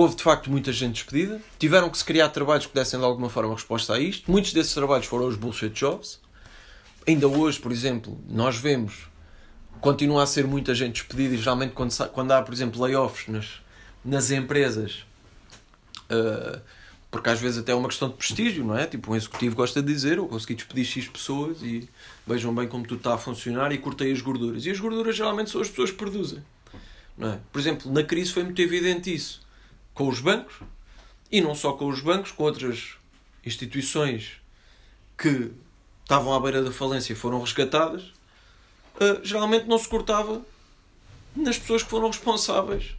[0.01, 3.29] houve de facto muita gente despedida, tiveram que se criar trabalhos que dessem de alguma
[3.29, 4.31] forma resposta a isto.
[4.31, 6.21] Muitos desses trabalhos foram os bullshit jobs.
[7.07, 9.09] Ainda hoje, por exemplo, nós vemos
[9.81, 13.61] continua a ser muita gente despedida e geralmente quando, quando há, por exemplo, layoffs nas,
[14.03, 15.05] nas empresas,
[16.11, 16.59] uh,
[17.11, 18.87] porque às vezes até é uma questão de prestígio, não é?
[18.87, 21.87] Tipo, um executivo gosta de dizer: Eu consegui despedir X pessoas e
[22.27, 24.65] vejam bem como tudo está a funcionar e cortei as gorduras.
[24.65, 26.43] E as gorduras geralmente são as pessoas que produzem.
[27.17, 27.39] Não é?
[27.53, 29.44] Por exemplo, na crise foi muito evidente isso
[29.95, 30.57] com os bancos
[31.31, 32.97] e não só com os bancos, com outras
[33.47, 34.33] instituições
[35.17, 35.53] que
[36.03, 38.03] estavam à beira da falência e foram resgatadas,
[38.97, 40.45] uh, geralmente não se cortava
[41.35, 42.95] nas pessoas que foram responsáveis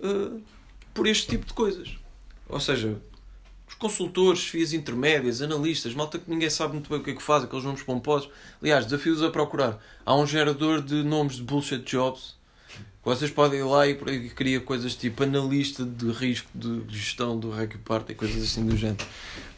[0.00, 0.40] uh,
[0.94, 1.96] por este tipo de coisas.
[2.48, 3.00] Ou seja,
[3.66, 7.22] os consultores, fias intermédias, analistas, malta que ninguém sabe muito bem o que é que
[7.22, 8.30] faz, aqueles nomes pomposos.
[8.62, 9.78] Aliás, desafios a procurar.
[10.06, 12.37] Há um gerador de nomes de bullshit jobs
[13.08, 13.94] vocês podem ir lá e
[14.30, 19.04] cria coisas tipo analista de risco de gestão do REC Party coisas assim do género.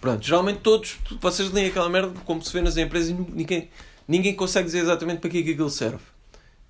[0.00, 3.68] Pronto, geralmente todos, vocês leem aquela merda como se vê nas empresas e ninguém,
[4.06, 6.02] ninguém consegue dizer exatamente para que é que aquilo serve.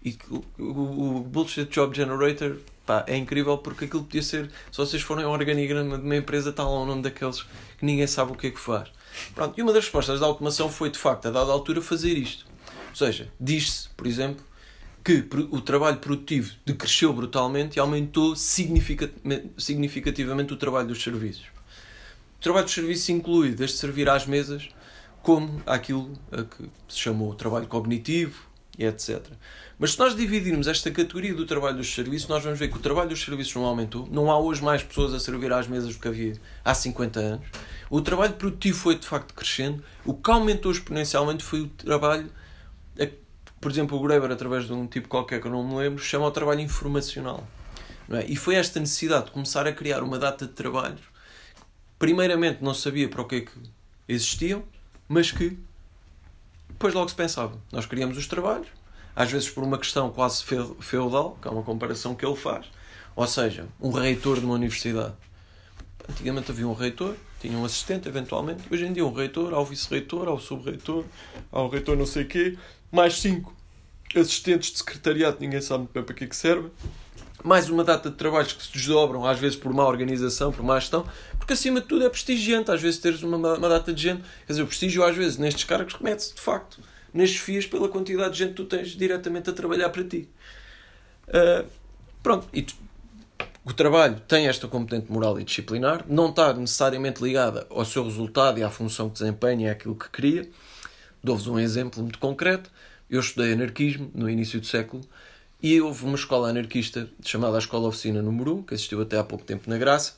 [0.03, 4.79] E o, o, o Bullshit Job Generator pá, é incrível porque aquilo podia ser, se
[4.79, 8.33] vocês forem ao organigrama de uma empresa, está lá o nome daqueles que ninguém sabe
[8.33, 8.89] o que é que faz.
[9.35, 12.47] Pronto, e uma das respostas da automação foi de facto, a dada altura, fazer isto.
[12.89, 14.45] Ou seja, diz-se, por exemplo,
[15.03, 21.47] que o trabalho produtivo decresceu brutalmente e aumentou significativamente o trabalho dos serviços.
[22.39, 24.69] O trabalho dos serviços inclui desde servir às mesas
[25.23, 29.21] como aquilo a que se chamou trabalho cognitivo e etc.
[29.79, 32.81] Mas se nós dividirmos esta categoria do trabalho dos serviços, nós vamos ver que o
[32.81, 36.01] trabalho dos serviços não aumentou, não há hoje mais pessoas a servir às mesas do
[36.01, 36.35] que havia
[36.65, 37.47] há 50 anos.
[37.89, 42.31] O trabalho produtivo foi de facto crescendo, o que aumentou exponencialmente foi o trabalho
[43.61, 46.27] por exemplo, o Greber, através de um tipo qualquer que eu não me lembro, chama
[46.27, 47.47] o trabalho informacional.
[48.11, 48.25] É?
[48.27, 51.63] E foi esta necessidade de começar a criar uma data de trabalhos que,
[51.99, 53.53] primeiramente, não sabia para o que é que
[54.09, 54.65] existiam,
[55.07, 55.59] mas que
[56.69, 57.57] depois logo se pensava.
[57.71, 58.69] Nós criamos os trabalhos,
[59.15, 60.43] às vezes por uma questão quase
[60.81, 62.67] feudal, que é uma comparação que ele faz.
[63.15, 65.15] Ou seja, um reitor de uma universidade.
[66.09, 68.63] Antigamente havia um reitor, tinha um assistente, eventualmente.
[68.73, 71.05] Hoje em dia, um reitor, há o vice-reitor, há o sub-reitor,
[71.53, 72.57] há o reitor não sei quê,
[72.91, 73.55] mais cinco
[74.15, 76.69] assistentes de secretariado, ninguém sabe bem para que, é que serve.
[77.43, 80.79] Mais uma data de trabalhos que se desdobram, às vezes por má organização, por má
[80.79, 81.07] gestão,
[81.39, 82.71] porque acima de tudo é prestigiante.
[82.71, 85.65] Às vezes teres uma, uma data de gente, quer dizer, o prestígio às vezes nestes
[85.65, 86.81] cargos remete-se de facto
[87.15, 90.29] nas fias pela quantidade de gente que tu tens diretamente a trabalhar para ti.
[91.29, 91.67] Uh,
[92.23, 92.75] pronto, e tu,
[93.65, 98.59] o trabalho tem esta componente moral e disciplinar, não está necessariamente ligada ao seu resultado
[98.59, 100.49] e à função que desempenha e àquilo que cria
[101.23, 102.71] Dou-vos um exemplo muito concreto.
[103.09, 105.03] Eu estudei anarquismo no início do século
[105.63, 109.45] e houve uma escola anarquista chamada Escola Oficina Número 1, que existiu até há pouco
[109.45, 110.15] tempo na Graça.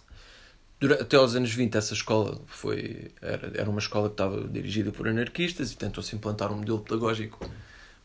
[1.00, 5.08] até aos anos 20 essa escola foi, era, era uma escola que estava dirigida por
[5.08, 7.44] anarquistas e tentou-se implantar um modelo pedagógico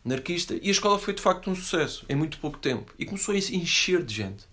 [0.03, 3.35] anarquista e a escola foi de facto um sucesso em muito pouco tempo e começou
[3.35, 4.45] a encher de gente.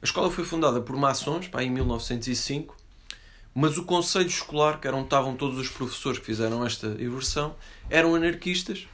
[0.00, 2.76] A escola foi fundada por maçons pá, em 1905,
[3.54, 7.54] mas o conselho escolar, que eram, estavam todos os professores que fizeram esta inversão,
[7.88, 8.86] eram anarquistas.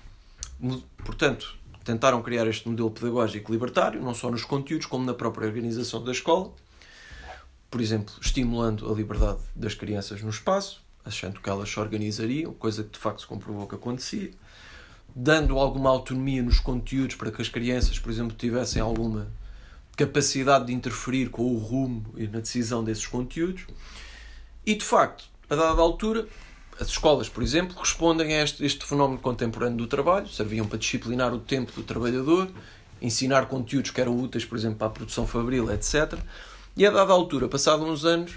[1.04, 6.02] Portanto, tentaram criar este modelo pedagógico libertário, não só nos conteúdos, como na própria organização
[6.02, 6.52] da escola.
[7.70, 12.82] Por exemplo, estimulando a liberdade das crianças no espaço, achando que elas se organizariam, coisa
[12.82, 14.30] que de facto se comprovou que acontecia
[15.18, 19.28] dando alguma autonomia nos conteúdos para que as crianças, por exemplo, tivessem alguma
[19.96, 23.64] capacidade de interferir com o rumo e na decisão desses conteúdos.
[24.66, 26.26] E de facto, a dada altura,
[26.80, 31.32] as escolas, por exemplo, respondem a este, este fenómeno contemporâneo do trabalho, serviam para disciplinar
[31.32, 32.50] o tempo do trabalhador,
[33.00, 36.18] ensinar conteúdos que eram úteis, por exemplo, para a produção fabril, etc.
[36.76, 38.32] E a dada altura, passados uns anos,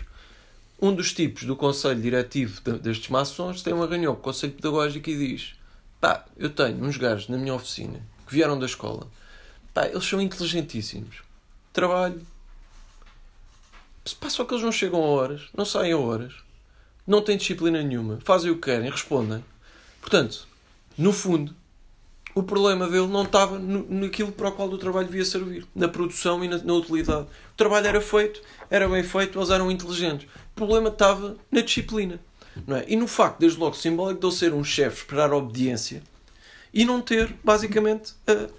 [0.79, 5.09] um dos tipos do conselho diretivo destes maçons tem uma reunião com o conselho pedagógico
[5.09, 5.55] e diz
[5.99, 9.07] Pá, eu tenho uns gajos na minha oficina que vieram da escola.
[9.73, 11.23] Pá, eles são inteligentíssimos.
[11.73, 12.21] Trabalho.
[14.13, 16.33] Pá, só que eles não chegam a horas, não saem a horas,
[17.05, 19.43] não têm disciplina nenhuma, fazem o que querem, respondem.
[20.01, 20.47] Portanto,
[20.97, 21.55] no fundo,
[22.35, 26.43] o problema dele não estava naquilo para o qual o trabalho devia servir, na produção
[26.43, 27.23] e na, na, utilidade.
[27.53, 30.27] O trabalho era feito, era bem feito, eles eram inteligentes.
[30.51, 32.19] O problema estava na disciplina.
[32.67, 32.85] Não é?
[32.87, 36.03] E no facto, desde logo, simbólico de ele ser um chefe, esperar obediência
[36.73, 38.51] e não ter, basicamente, uh,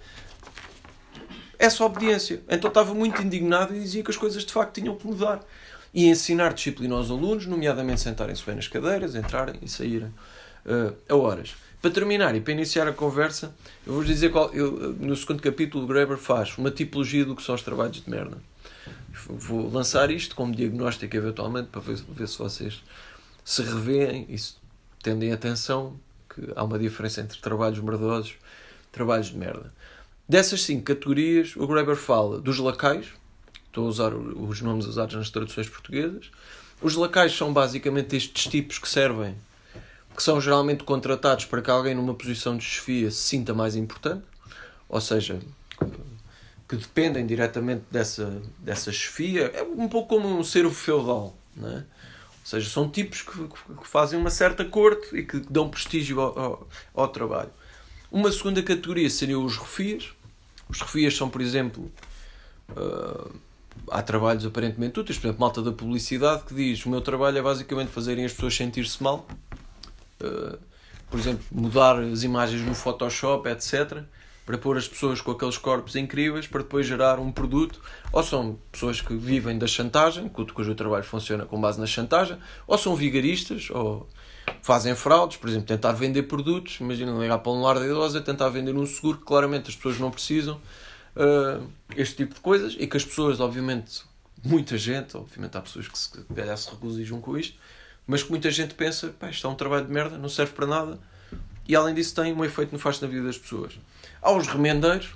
[1.60, 2.40] essa obediência.
[2.48, 5.40] Então estava muito indignado e dizia que as coisas de facto tinham que mudar.
[5.92, 10.08] E ensinar disciplina aos alunos, nomeadamente sentarem-se bem nas cadeiras, entrarem e saírem
[10.64, 11.54] uh, a horas.
[11.82, 13.54] Para terminar e para iniciar a conversa,
[13.86, 14.50] eu vou dizer qual.
[14.54, 18.08] Eu, no segundo capítulo, o Graeber faz uma tipologia do que são os trabalhos de
[18.08, 18.38] merda.
[19.26, 22.82] Vou lançar isto como diagnóstico, eventualmente, para ver, ver se vocês
[23.44, 24.36] se revêem e
[25.02, 29.72] tendem atenção que há uma diferença entre trabalhos merdosos e trabalhos de merda.
[30.30, 33.06] Dessas cinco categorias, o Graeber fala dos lacais,
[33.66, 36.30] estou a usar os nomes usados nas traduções portuguesas.
[36.80, 39.34] Os lacais são basicamente estes tipos que servem,
[40.16, 44.22] que são geralmente contratados para que alguém numa posição de chefia se sinta mais importante,
[44.88, 45.40] ou seja,
[46.68, 49.50] que dependem diretamente dessa, dessa chefia.
[49.52, 51.78] É um pouco como um servo feudal, não é?
[51.78, 56.38] Ou seja, são tipos que, que fazem uma certa corte e que dão prestígio ao,
[56.38, 57.50] ao, ao trabalho.
[58.12, 60.19] Uma segunda categoria seriam os refias.
[60.70, 61.90] Os refias são, por exemplo,
[62.70, 63.35] uh,
[63.90, 67.42] há trabalhos aparentemente úteis, por exemplo, malta da publicidade que diz: O meu trabalho é
[67.42, 69.26] basicamente fazerem as pessoas sentir-se mal.
[70.20, 70.59] Uh,
[71.11, 74.04] por exemplo, mudar as imagens no Photoshop, etc
[74.50, 77.80] para pôr as pessoas com aqueles corpos incríveis para depois gerar um produto.
[78.12, 82.36] Ou são pessoas que vivem da chantagem, cujo trabalho funciona com base na chantagem,
[82.66, 84.08] ou são vigaristas, ou
[84.60, 86.80] fazem fraudes, por exemplo, tentar vender produtos.
[86.80, 90.00] Imagina ligar para um lar de idosa tentar vender um seguro que claramente as pessoas
[90.00, 90.60] não precisam.
[91.14, 91.64] Uh,
[91.96, 94.02] este tipo de coisas e que as pessoas, obviamente,
[94.44, 97.56] muita gente, obviamente há pessoas que se, se regozijam com isto,
[98.04, 100.66] mas que muita gente pensa, pá, isto é um trabalho de merda, não serve para
[100.66, 100.98] nada
[101.70, 103.78] e além disso tem um efeito nefasto na vida das pessoas.
[104.20, 105.14] Há os remendeiros,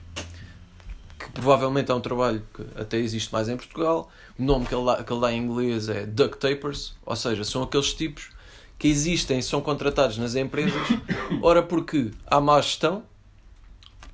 [1.19, 4.09] que provavelmente é um trabalho que até existe mais em Portugal.
[4.39, 7.43] O nome que ele dá, que ele dá em inglês é duct tapers, ou seja,
[7.43, 8.31] são aqueles tipos
[8.79, 10.81] que existem, são contratados nas empresas,
[11.43, 13.03] ora porque há má gestão,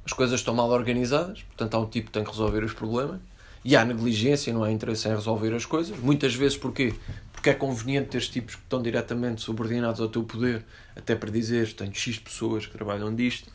[0.03, 3.21] as coisas estão mal organizadas, portanto há um tipo que tem que resolver os problemas,
[3.63, 5.99] e há negligência, não há interesse em resolver as coisas.
[5.99, 6.95] Muitas vezes porquê?
[7.41, 10.63] Porque é conveniente ter tipos que estão diretamente subordinados ao teu poder,
[10.95, 13.51] até para dizer tenho X pessoas que trabalham disto.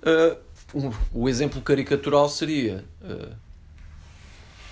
[0.00, 0.38] Uh,
[0.72, 3.34] um, o exemplo caricatural seria: uh,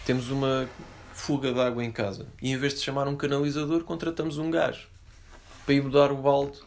[0.06, 0.68] temos uma
[1.12, 4.86] fuga de água em casa e em vez de chamar um canalizador, contratamos um gajo
[5.66, 6.60] para ir mudar o balde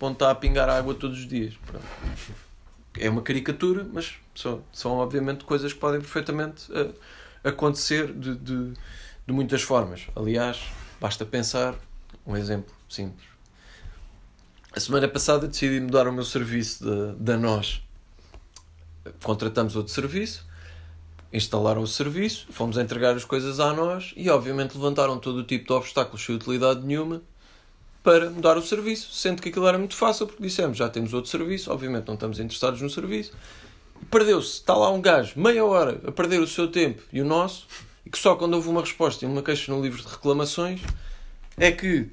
[0.00, 1.54] onde a pingar água todos os dias.
[1.64, 1.84] Pronto.
[2.98, 6.92] É uma caricatura, mas são, são obviamente coisas que podem perfeitamente uh,
[7.44, 8.72] acontecer de, de,
[9.30, 10.08] de muitas formas.
[10.16, 10.60] Aliás,
[11.00, 11.76] basta pensar
[12.26, 13.28] um exemplo simples.
[14.72, 16.84] A semana passada decidi mudar o meu serviço
[17.16, 17.80] da, nós
[19.22, 20.44] contratamos outro serviço,
[21.32, 25.66] instalaram o serviço, fomos entregar as coisas a nós e, obviamente, levantaram todo o tipo
[25.66, 27.22] de obstáculos sem utilidade nenhuma
[28.02, 31.30] para mudar o serviço, sendo que aquilo era muito fácil, porque dissemos já temos outro
[31.30, 33.32] serviço, obviamente não estamos interessados no serviço.
[34.10, 37.66] Perdeu-se, está lá um gajo, meia hora, a perder o seu tempo e o nosso,
[38.04, 40.80] e que só quando houve uma resposta e uma queixa no livro de reclamações
[41.56, 42.10] é que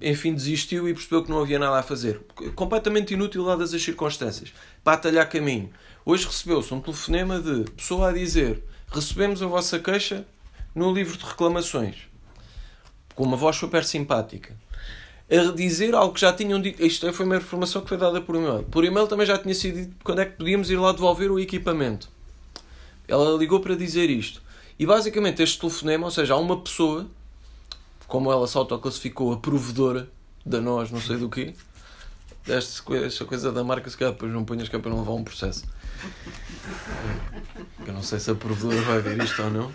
[0.00, 2.20] enfim, desistiu e percebeu que não havia nada a fazer.
[2.54, 4.52] Completamente inútil dadas as circunstâncias.
[4.82, 5.70] Para atalhar caminho.
[6.06, 10.26] Hoje recebeu-se um telefonema de pessoa a dizer recebemos a vossa queixa
[10.74, 11.96] no livro de reclamações.
[13.14, 14.56] Com uma voz super simpática.
[15.30, 16.84] A dizer algo que já tinham dito.
[16.84, 18.62] Isto foi uma informação que foi dada por e-mail.
[18.64, 21.38] Por e-mail também já tinha sido dito quando é que podíamos ir lá devolver o
[21.38, 22.08] equipamento.
[23.06, 24.40] Ela ligou para dizer isto.
[24.80, 27.06] E basicamente este telefonema, ou seja, há uma pessoa,
[28.08, 30.08] como ela se autoclassificou, a provedora
[30.44, 31.52] da nós, não sei do quê,
[32.48, 35.22] esta coisa da marca, se calhar depois não ponhas que é para não levar um
[35.22, 35.66] processo.
[37.86, 39.70] Eu não sei se a provedora vai ver isto ou não.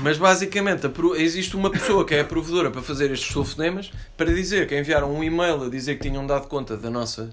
[0.00, 0.86] Mas basicamente
[1.18, 5.14] existe uma pessoa que é a provedora para fazer estes telefonemas para dizer que enviaram
[5.14, 7.30] um e-mail a dizer que tinham dado conta da nossa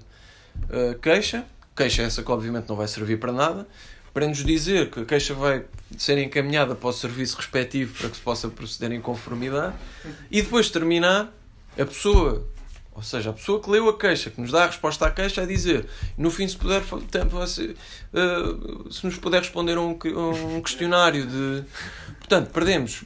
[0.64, 1.46] uh, queixa.
[1.74, 3.66] Queixa essa que obviamente não vai servir para nada.
[4.12, 5.64] Para nos dizer que a queixa vai
[5.96, 9.74] ser encaminhada para o serviço respectivo para que se possa proceder em conformidade.
[10.30, 11.32] E depois terminar,
[11.78, 12.46] a pessoa
[12.98, 15.42] ou seja, a pessoa que leu a queixa, que nos dá a resposta à queixa,
[15.42, 16.82] a dizer, no fim, se puder,
[17.46, 17.76] se,
[18.12, 19.96] uh, se nos puder responder a um,
[20.56, 21.64] um questionário de.
[22.18, 23.04] Portanto, perdemos.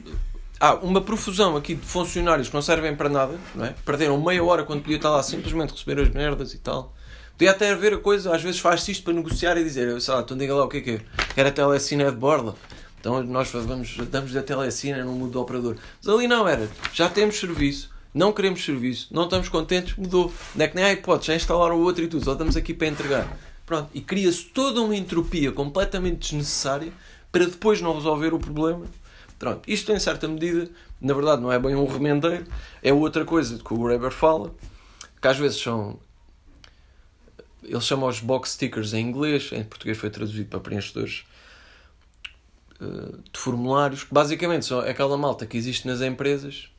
[0.59, 3.75] Há uma profusão aqui de funcionários que não servem para nada, não é?
[3.85, 6.95] Perderam meia hora quando podia estar lá simplesmente receber as merdas e tal.
[7.43, 10.21] Podia até haver a coisa, às vezes faz-se isto para negociar e dizer, sei lá,
[10.21, 11.01] então diga lá o que é que é.
[11.35, 12.55] Quer a telecina de borda.
[12.97, 15.75] Então nós vamos, damos a telecina no mundo do operador.
[16.01, 16.69] Mas ali não era.
[16.93, 20.31] Já temos serviço não queremos serviço, não estamos contentes, mudou.
[20.55, 22.73] Não é que nem há hipótese, já instalaram o outro e tudo, só estamos aqui
[22.73, 23.37] para entregar.
[23.65, 26.93] Pronto, e cria-se toda uma entropia completamente desnecessária
[27.29, 28.85] para depois não resolver o problema.
[29.37, 30.69] Pronto, isto em certa medida,
[31.01, 32.45] na verdade, não é bem um remendeiro,
[32.81, 34.53] é outra coisa que o Graeber fala,
[35.21, 35.99] que às vezes são.
[37.63, 41.23] Ele chama os box stickers em inglês, em português foi traduzido para preenchedores
[42.81, 46.69] eh, de formulários, que basicamente são aquela malta que existe nas empresas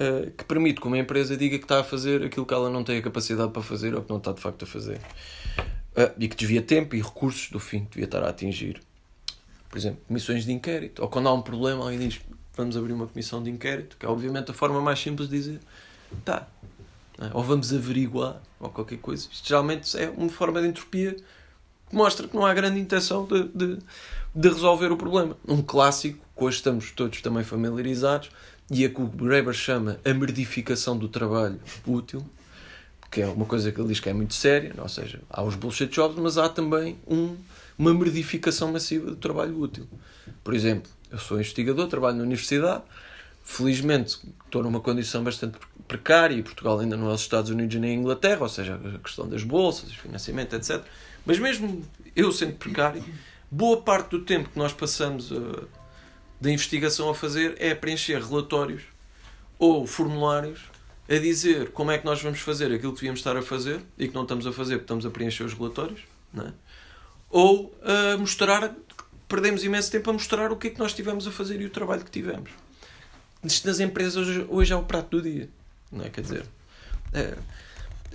[0.00, 2.82] uh, que permite que uma empresa diga que está a fazer aquilo que ela não
[2.82, 4.98] tem a capacidade para fazer ou que não está de facto a fazer.
[5.96, 8.80] Uh, e que desvia tempo e recursos do fim que devia estar a atingir.
[9.68, 11.02] Por exemplo, comissões de inquérito.
[11.02, 12.20] Ou quando há um problema, alguém diz
[12.56, 15.60] vamos abrir uma comissão de inquérito, que é obviamente a forma mais simples de dizer
[16.24, 16.46] tá.
[17.18, 17.30] É?
[17.32, 19.28] Ou vamos averiguar, ou qualquer coisa.
[19.30, 21.16] Isto geralmente é uma forma de entropia
[21.88, 23.78] que mostra que não há grande intenção de, de,
[24.34, 25.36] de resolver o problema.
[25.46, 28.30] Um clássico, que estamos todos também familiarizados,
[28.70, 32.24] e a que o Graeber chama a merdificação do trabalho útil,
[33.10, 35.54] que é uma coisa que ele diz que é muito séria, ou seja, há os
[35.54, 37.36] bullshit jobs, mas há também um,
[37.78, 39.86] uma merdificação massiva do trabalho útil.
[40.42, 42.82] Por exemplo, eu sou investigador, trabalho na universidade,
[43.44, 47.92] felizmente estou numa condição bastante precária e Portugal ainda não é os Estados Unidos nem
[47.92, 50.82] a Inglaterra, ou seja, a questão das bolsas, financiamento, etc.
[51.24, 51.84] Mas mesmo
[52.16, 53.04] eu sendo precário,
[53.50, 55.84] boa parte do tempo que nós passamos a
[56.44, 58.82] da investigação a fazer é preencher relatórios
[59.58, 60.60] ou formulários
[61.08, 64.08] a dizer como é que nós vamos fazer aquilo que devíamos estar a fazer e
[64.08, 66.00] que não estamos a fazer porque estamos a preencher os relatórios,
[66.38, 66.52] é?
[67.30, 68.74] ou a mostrar,
[69.28, 71.70] perdemos imenso tempo a mostrar o que é que nós tivemos a fazer e o
[71.70, 72.50] trabalho que tivemos.
[73.44, 75.48] Nas empresas hoje, hoje é o prato do dia,
[75.92, 76.08] não é?
[76.08, 76.44] Quer dizer,
[77.12, 77.34] é,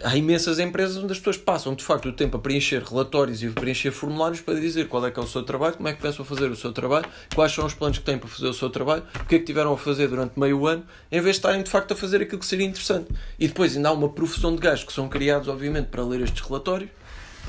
[0.04, 3.48] há imensas empresas onde as pessoas passam de facto o tempo a preencher relatórios e
[3.48, 6.02] a preencher formulários para dizer qual é que é o seu trabalho, como é que
[6.02, 8.70] pensam fazer o seu trabalho, quais são os planos que têm para fazer o seu
[8.70, 11.62] trabalho, o que é que tiveram a fazer durante meio ano, em vez de estarem
[11.62, 13.10] de facto a fazer aquilo que seria interessante.
[13.38, 16.42] E depois ainda há uma profissão de gajos que são criados, obviamente, para ler estes
[16.42, 16.90] relatórios,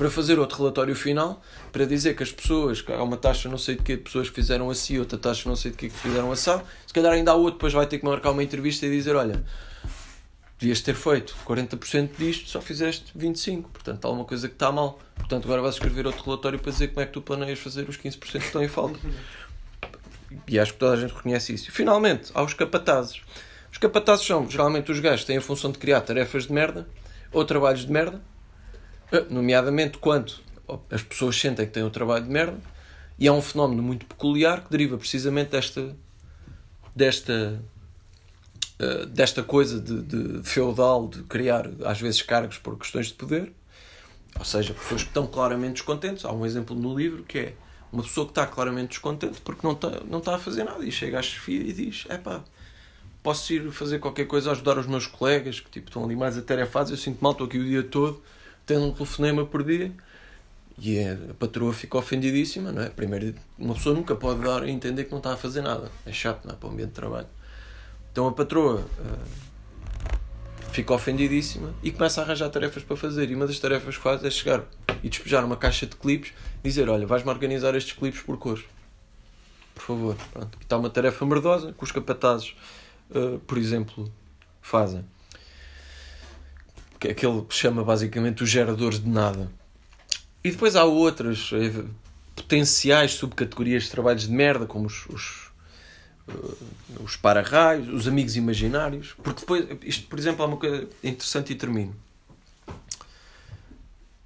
[0.01, 1.39] para fazer outro relatório final,
[1.71, 4.29] para dizer que as pessoas, que há uma taxa não sei de que de pessoas
[4.29, 7.29] que fizeram assim, outra taxa não sei de que que fizeram assim, se calhar ainda
[7.29, 9.45] há outro, depois vai ter que marcar uma entrevista e dizer, olha
[10.59, 13.61] devias ter feito 40% disto, só fizeste 25%.
[13.71, 14.97] Portanto, há alguma coisa que está mal.
[15.17, 17.95] Portanto, agora vais escrever outro relatório para dizer como é que tu planeias fazer os
[17.95, 18.99] 15% que estão em falta.
[20.47, 21.71] E acho que toda a gente reconhece isso.
[21.71, 23.21] Finalmente, há os capatazes.
[23.71, 26.87] Os capatazes são, geralmente, os gajos que têm a função de criar tarefas de merda
[27.31, 28.19] ou trabalhos de merda,
[29.29, 30.33] nomeadamente quando
[30.89, 32.57] as pessoas sentem que têm um trabalho de merda,
[33.19, 35.95] e é um fenómeno muito peculiar que deriva precisamente desta,
[36.95, 37.61] desta
[38.81, 43.53] eh, desta coisa de, de, feudal de criar às vezes cargos por questões de poder,
[44.39, 46.25] ou seja, pessoas que estão claramente descontentes.
[46.25, 47.53] Há um exemplo no livro que é
[47.93, 50.91] uma pessoa que está claramente descontente porque não está, não está a fazer nada e
[50.91, 52.43] chega à chefia e diz: é pá,
[53.21, 56.89] posso ir fazer qualquer coisa, ajudar os meus colegas que tipo, estão ali mais atarefados.
[56.89, 58.19] Eu sinto mal, estou aqui o dia todo,
[58.65, 59.91] tendo um telefonema por dia.
[60.77, 62.89] E a patroa fica ofendidíssima, não é?
[62.89, 65.91] Primeiro, uma pessoa nunca pode dar a entender que não está a fazer nada.
[66.05, 66.57] É chato, não é?
[66.57, 67.27] Para o ambiente de trabalho.
[68.11, 73.29] Então a patroa uh, fica ofendidíssima e começa a arranjar tarefas para fazer.
[73.29, 74.63] E uma das tarefas que faz é chegar
[75.03, 76.33] e despejar uma caixa de clipes
[76.63, 78.63] e dizer: Olha, vais-me organizar estes clipes por cores.
[79.75, 80.15] Por favor.
[80.33, 80.57] Pronto.
[80.59, 82.55] E está uma tarefa merdosa que os capatazes,
[83.11, 84.11] uh, por exemplo,
[84.61, 85.05] fazem.
[87.01, 89.51] Que é que chama basicamente os geradores de nada.
[90.43, 91.83] E depois há outras eh,
[92.35, 95.51] potenciais subcategorias de trabalhos de merda, como os, os,
[96.27, 96.57] uh,
[97.03, 99.15] os para-raios, os amigos imaginários.
[99.23, 101.95] Porque depois, isto, por exemplo, há uma coisa interessante e termino.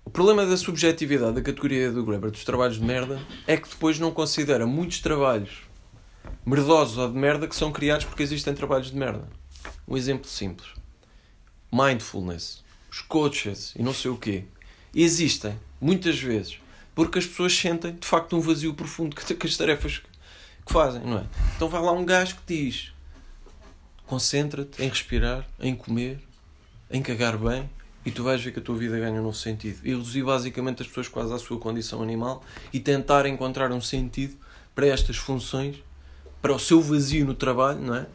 [0.03, 3.99] O problema da subjetividade da categoria do Graeber dos trabalhos de merda é que depois
[3.99, 5.63] não considera muitos trabalhos
[6.45, 9.27] merdosos ou de merda que são criados porque existem trabalhos de merda.
[9.87, 10.69] Um exemplo simples.
[11.71, 12.64] Mindfulness,
[12.95, 14.45] os coaches e não sei o quê.
[14.93, 16.59] Existem, muitas vezes,
[16.93, 20.01] porque as pessoas sentem, de facto, um vazio profundo com as tarefas
[20.65, 21.25] que fazem, não é?
[21.55, 22.93] Então vai lá um gajo que diz
[24.05, 26.21] concentra-te em respirar, em comer,
[26.89, 27.69] em cagar bem
[28.05, 29.79] e tu vais ver que a tua vida ganha um novo sentido.
[29.83, 34.37] E reduzir basicamente as pessoas quase à sua condição animal e tentar encontrar um sentido
[34.73, 35.83] para estas funções,
[36.41, 38.05] para o seu vazio no trabalho, não é?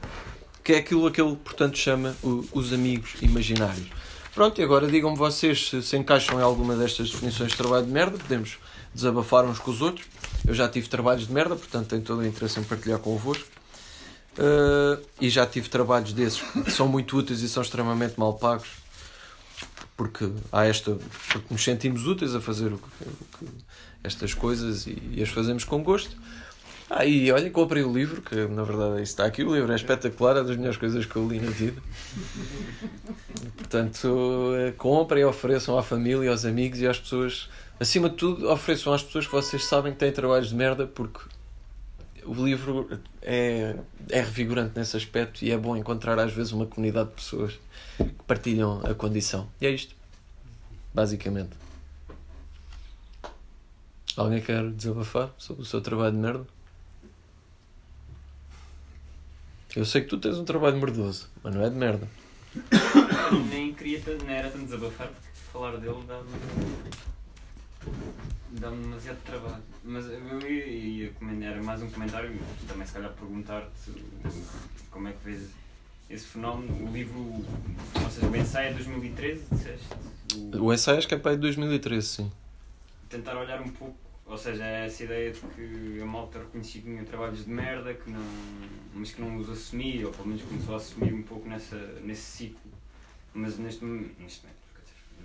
[0.63, 4.00] Que é aquilo que ele, portanto, chama os amigos imaginários.
[4.35, 7.93] Pronto, e agora digam-me vocês se se encaixam em alguma destas definições de trabalho de
[7.93, 8.59] merda, podemos
[8.95, 10.07] desabafar uns com os outros.
[10.47, 13.47] Eu já tive trabalhos de merda, portanto tenho todo o interesse em partilhar convosco.
[14.39, 18.69] Uh, e já tive trabalhos desses que são muito úteis e são extremamente mal pagos
[19.97, 20.97] porque há esta
[21.29, 23.47] porque nos sentimos úteis a fazer o que, o que,
[24.03, 26.17] estas coisas e, e, as fazemos com gosto
[26.93, 30.39] ah, e olha, comprei o livro, que na verdade está aqui, o livro é espetacular,
[30.39, 31.81] é das melhores coisas que eu li na vida.
[33.57, 37.49] Portanto, eh, comprem e ofereçam à família, aos amigos e às pessoas.
[37.79, 41.21] Acima de tudo, ofereçam às pessoas que vocês sabem que têm trabalhos de merda, porque
[42.25, 42.91] o livro
[43.23, 43.77] é,
[44.09, 47.53] é revigorante nesse aspecto e é bom encontrar às vezes uma comunidade de pessoas
[47.99, 49.49] que partilham a condição.
[49.61, 49.95] E é isto,
[50.93, 51.53] basicamente.
[54.17, 56.60] Alguém quer desabafar sobre o seu trabalho de merda?
[59.77, 62.09] Eu sei que tu tens um trabalho merdoso, mas não é de merda.
[63.49, 66.29] Nem queria, não era tanto desabafar, porque falar dele dá-me
[68.51, 69.63] dá-me demasiado trabalho.
[69.85, 71.13] Mas eu ia, ia
[71.43, 73.93] era mais um comentário, também se calhar perguntar-te
[74.91, 75.51] como é que vês
[76.09, 76.89] esse fenómeno.
[76.89, 79.87] O livro, ou seja, o ensaio é de 2013, disseste?
[80.35, 82.33] O, o ensaio acho que é para aí de 2013, sim.
[83.09, 83.97] Tentar olhar um pouco
[84.31, 87.93] ou seja, é essa ideia de que a malta reconhecia que tinha trabalhos de merda,
[87.93, 88.25] que não,
[88.95, 92.23] mas que não os assumia, ou pelo menos começou a assumir um pouco nessa, nesse
[92.23, 92.71] ciclo.
[93.35, 94.61] Mas neste, neste momento,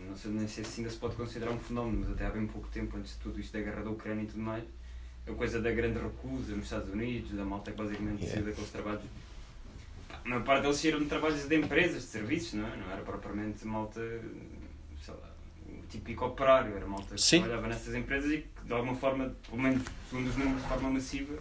[0.07, 2.47] não sei nem sei se ainda se pode considerar um fenómeno, mas até há bem
[2.47, 4.63] pouco tempo, antes de tudo isto da guerra da Ucrânia e tudo mais,
[5.27, 8.33] a coisa da grande recusa nos Estados Unidos, da malta que basicamente yeah.
[8.33, 9.03] saiu daqueles trabalhos.
[10.09, 12.75] A maior parte deles saíram de trabalhos de empresas, de serviços, não é?
[12.75, 14.01] Não era propriamente malta,
[15.95, 17.39] típico operário, era malta que Sim.
[17.39, 20.89] trabalhava nessas empresas e que de alguma forma, pelo menos segundo os números de forma
[20.89, 21.37] massiva,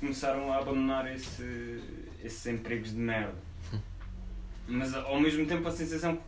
[0.00, 1.80] começaram a abandonar esse,
[2.24, 3.36] esses empregos de merda.
[3.72, 3.78] Hum.
[4.68, 6.18] Mas ao mesmo tempo a sensação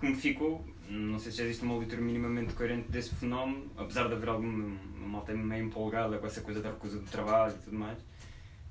[0.00, 4.08] que me ficou, não sei se já existe uma leitura minimamente coerente desse fenómeno, apesar
[4.08, 7.78] de haver alguma malta meio empolgada com essa coisa da recusa do trabalho e tudo
[7.78, 7.98] mais,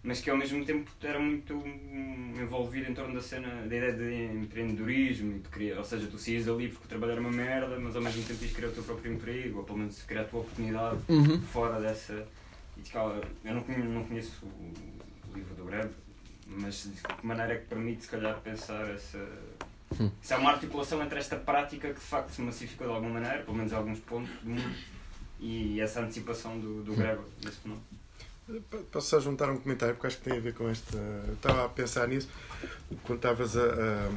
[0.01, 1.53] mas que ao mesmo tempo era muito
[2.41, 6.17] envolvido em torno da cena, da ideia de empreendedorismo, e de criar, ou seja, tu
[6.17, 8.71] saías ali porque o trabalho era uma merda, mas ao mesmo tempo ias criar o
[8.71, 11.41] teu próprio emprego, ou pelo menos criar a tua oportunidade uhum.
[11.41, 12.25] fora dessa.
[12.77, 15.91] E de cala, eu não conheço, não conheço o livro do Greve,
[16.47, 19.17] mas de que maneira é que permite, se calhar, pensar essa.
[19.99, 20.09] Hum.
[20.21, 23.43] Se há uma articulação entre esta prática que de facto se massificou de alguma maneira,
[23.43, 24.75] pelo menos em alguns pontos do mundo,
[25.41, 27.85] e essa antecipação do, do Greve, desse fenómeno.
[28.91, 30.97] Posso só juntar um comentário porque acho que tem a ver com esta.
[30.97, 32.27] Eu estava a pensar nisso
[33.03, 34.09] quando estavas a, a,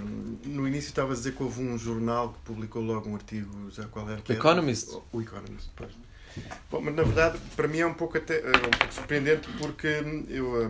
[0.44, 3.84] No início estavas a dizer que houve um jornal que publicou logo um artigo, já
[3.88, 4.22] qual era?
[4.26, 4.96] O Economist.
[5.12, 5.90] O Economist, pois.
[6.70, 9.86] Bom, mas na verdade para mim é um pouco, até, um pouco surpreendente porque
[10.30, 10.62] eu,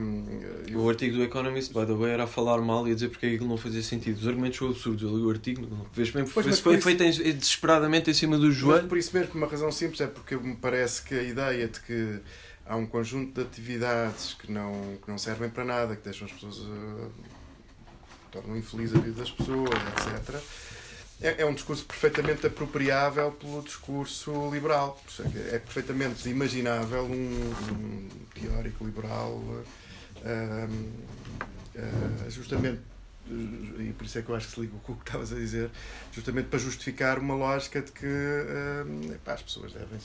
[0.66, 3.10] eu, O artigo do Economist, by the way, era a falar mal e a dizer
[3.10, 4.18] porque aquilo não fazia sentido.
[4.18, 5.02] Os argumentos são absurdos.
[5.02, 6.82] Eu li o artigo, vês mesmo, pois, foi isso...
[6.82, 8.88] feito desesperadamente em cima do joelho.
[8.88, 11.78] por isso mesmo, por uma razão simples, é porque me parece que a ideia de
[11.78, 12.20] que
[12.66, 16.32] há um conjunto de atividades que não, que não servem para nada, que deixam as
[16.32, 16.58] pessoas.
[16.58, 17.10] Uh,
[18.30, 20.42] tornam infeliz a vida das pessoas, etc.
[21.20, 25.00] É, é um discurso perfeitamente apropriável pelo discurso liberal.
[25.52, 29.64] É perfeitamente imaginável um, um teórico liberal uh,
[31.76, 32.80] uh, justamente
[33.30, 35.36] e por isso é que eu acho que se liga com o que estavas a
[35.36, 35.70] dizer,
[36.10, 39.98] justamente para justificar uma lógica de que uh, epá, as pessoas devem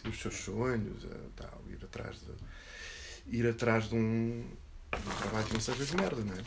[0.00, 4.44] seguir os seus sonhos, tal, ir atrás de, ir atrás de um,
[4.92, 6.42] de um trabalho que não seja de merda, não é?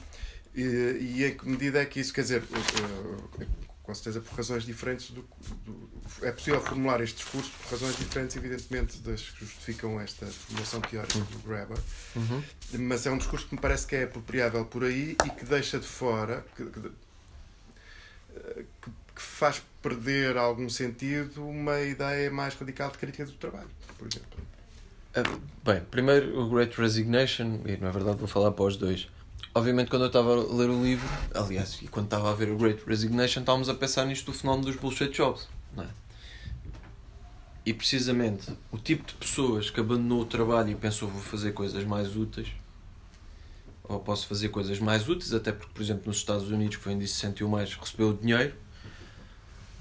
[0.55, 3.47] E, e em que medida é que isso, quer dizer, uh,
[3.81, 5.25] com certeza por razões diferentes do,
[5.65, 5.89] do,
[6.21, 11.19] é possível formular este discurso por razões diferentes evidentemente das que justificam esta formulação teórica
[11.19, 11.77] do Graeber
[12.15, 12.43] uhum.
[12.79, 15.79] mas é um discurso que me parece que é apropriável por aí e que deixa
[15.79, 16.79] de fora que, que,
[19.15, 23.69] que faz perder algum sentido uma ideia mais radical de crítica do trabalho,
[23.99, 24.39] por exemplo.
[25.15, 29.07] Uh, bem, primeiro o Great Resignation, e é verdade, vou falar para os dois.
[29.53, 32.57] Obviamente, quando eu estava a ler o livro, aliás, e quando estava a ver o
[32.57, 35.47] Great Resignation, estávamos a pensar nisto do fenómeno dos bullshit jobs.
[35.75, 35.87] Não é?
[37.65, 41.83] E precisamente o tipo de pessoas que abandonou o trabalho e pensou vou fazer coisas
[41.83, 42.47] mais úteis,
[43.83, 46.97] ou posso fazer coisas mais úteis, até porque, por exemplo, nos Estados Unidos, que vem
[46.97, 48.55] disso sentiu mais, recebeu o dinheiro,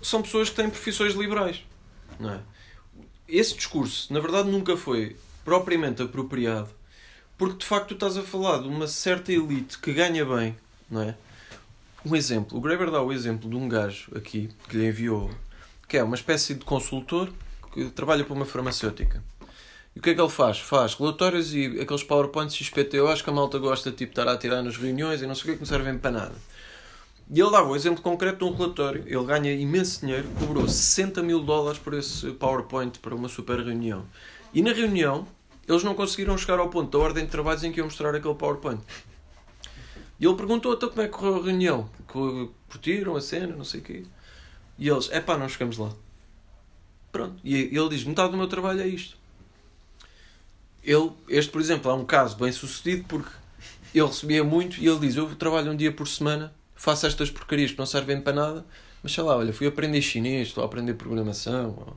[0.03, 1.63] são pessoas que têm profissões liberais.
[2.19, 2.41] Não é?
[3.29, 6.69] Esse discurso, na verdade, nunca foi propriamente apropriado,
[7.39, 10.57] porque de facto tu estás a falar de uma certa elite que ganha bem,
[10.91, 11.17] não é?
[12.05, 15.31] Um exemplo, o Greber dá o exemplo de um gajo aqui que lhe enviou,
[15.89, 17.33] que é uma espécie de consultor
[17.73, 19.23] que trabalha para uma farmacêutica.
[19.95, 20.59] E o que é que ele faz?
[20.59, 24.77] Faz relatórios e aqueles PowerPoints XPTO que a malta gosta tipo, estar a tirar nas
[24.77, 26.35] reuniões e não sei o que, que não servem para nada.
[27.31, 29.05] E ele dava o exemplo concreto de um relatório.
[29.07, 34.05] Ele ganha imenso dinheiro, cobrou 60 mil dólares por esse PowerPoint para uma super reunião.
[34.53, 35.27] E na reunião,
[35.66, 38.35] eles não conseguiram chegar ao ponto da ordem de trabalhos em que iam mostrar aquele
[38.35, 38.81] PowerPoint.
[40.20, 41.91] E ele perguntou então como é que correu a reunião.
[42.07, 44.05] Curtiram a cena, não sei o quê.
[44.79, 45.93] E eles, é pá, não chegamos lá.
[47.11, 47.37] Pronto.
[47.43, 49.16] E ele diz: metade do meu trabalho é isto.
[50.83, 53.31] Ele, este, por exemplo, é um caso bem sucedido porque
[53.95, 56.53] ele recebia muito e ele diz: Eu trabalho um dia por semana,
[56.83, 58.64] faço estas porcarias que não servem para nada,
[59.03, 61.97] mas sei lá, olha, fui aprender chinês, estou a aprender programação,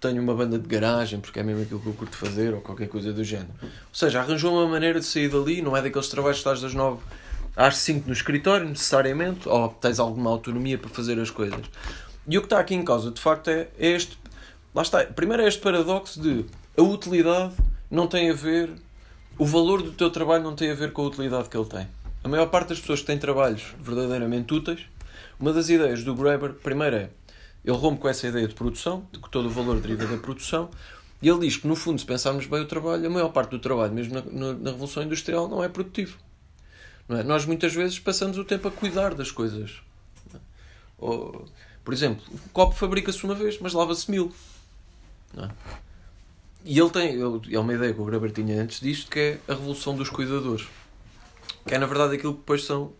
[0.00, 2.86] tenho uma banda de garagem porque é mesmo aquilo que eu curto fazer, ou qualquer
[2.88, 3.50] coisa do género.
[3.60, 6.74] Ou seja, arranjou uma maneira de sair dali, não é daqueles trabalhos que estás das
[6.74, 7.00] 9
[7.56, 11.66] às 5 no escritório, necessariamente, ou tens alguma autonomia para fazer as coisas.
[12.28, 14.16] E o que está aqui em causa, de facto, é este
[14.74, 15.04] Lá está.
[15.04, 16.44] Primeiro é este paradoxo de
[16.76, 17.54] a utilidade
[17.88, 18.72] não tem a ver.
[19.38, 21.86] O valor do teu trabalho não tem a ver com a utilidade que ele tem.
[22.24, 24.80] A maior parte das pessoas que têm trabalhos verdadeiramente úteis,
[25.38, 27.10] uma das ideias do Graeber, primeiro é,
[27.62, 30.70] ele rompe com essa ideia de produção, de que todo o valor deriva da produção,
[31.20, 33.58] e ele diz que, no fundo, se pensarmos bem o trabalho, a maior parte do
[33.58, 36.18] trabalho, mesmo na, na, na Revolução Industrial, não é produtivo.
[37.06, 37.22] Não é?
[37.22, 39.82] Nós, muitas vezes, passamos o tempo a cuidar das coisas.
[40.98, 41.46] Ou,
[41.84, 44.32] por exemplo, o copo fabrica-se uma vez, mas lava-se mil.
[45.36, 45.48] É?
[46.64, 47.18] E ele tem,
[47.52, 50.66] é uma ideia que o Graber tinha antes disto, que é a revolução dos cuidadores.
[51.66, 52.92] Que é, na verdade, aquilo que depois são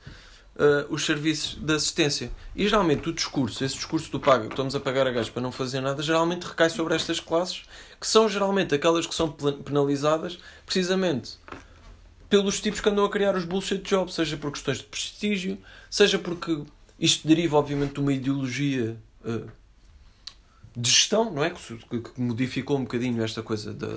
[0.56, 2.30] uh, os serviços de assistência.
[2.54, 5.42] E geralmente o discurso, esse discurso do paga, que estamos a pagar a gás para
[5.42, 7.62] não fazer nada, geralmente recai sobre estas classes,
[8.00, 11.38] que são geralmente aquelas que são penalizadas precisamente
[12.28, 15.58] pelos tipos que andam a criar os bullshit jobs, seja por questões de prestígio,
[15.90, 16.62] seja porque
[16.98, 18.96] isto deriva, obviamente, de uma ideologia.
[19.24, 19.48] Uh,
[20.76, 21.50] de gestão, não é?
[21.50, 23.96] Que, que modificou um bocadinho esta coisa de,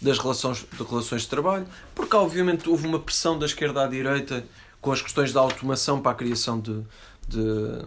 [0.00, 4.44] das relações de, relações de trabalho, porque obviamente houve uma pressão da esquerda à direita
[4.80, 6.82] com as questões da automação para a criação de,
[7.26, 7.84] de,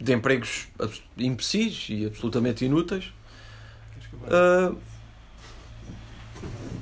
[0.00, 0.68] de empregos
[1.16, 3.12] imbecis e absolutamente inúteis.
[4.24, 4.76] Uh,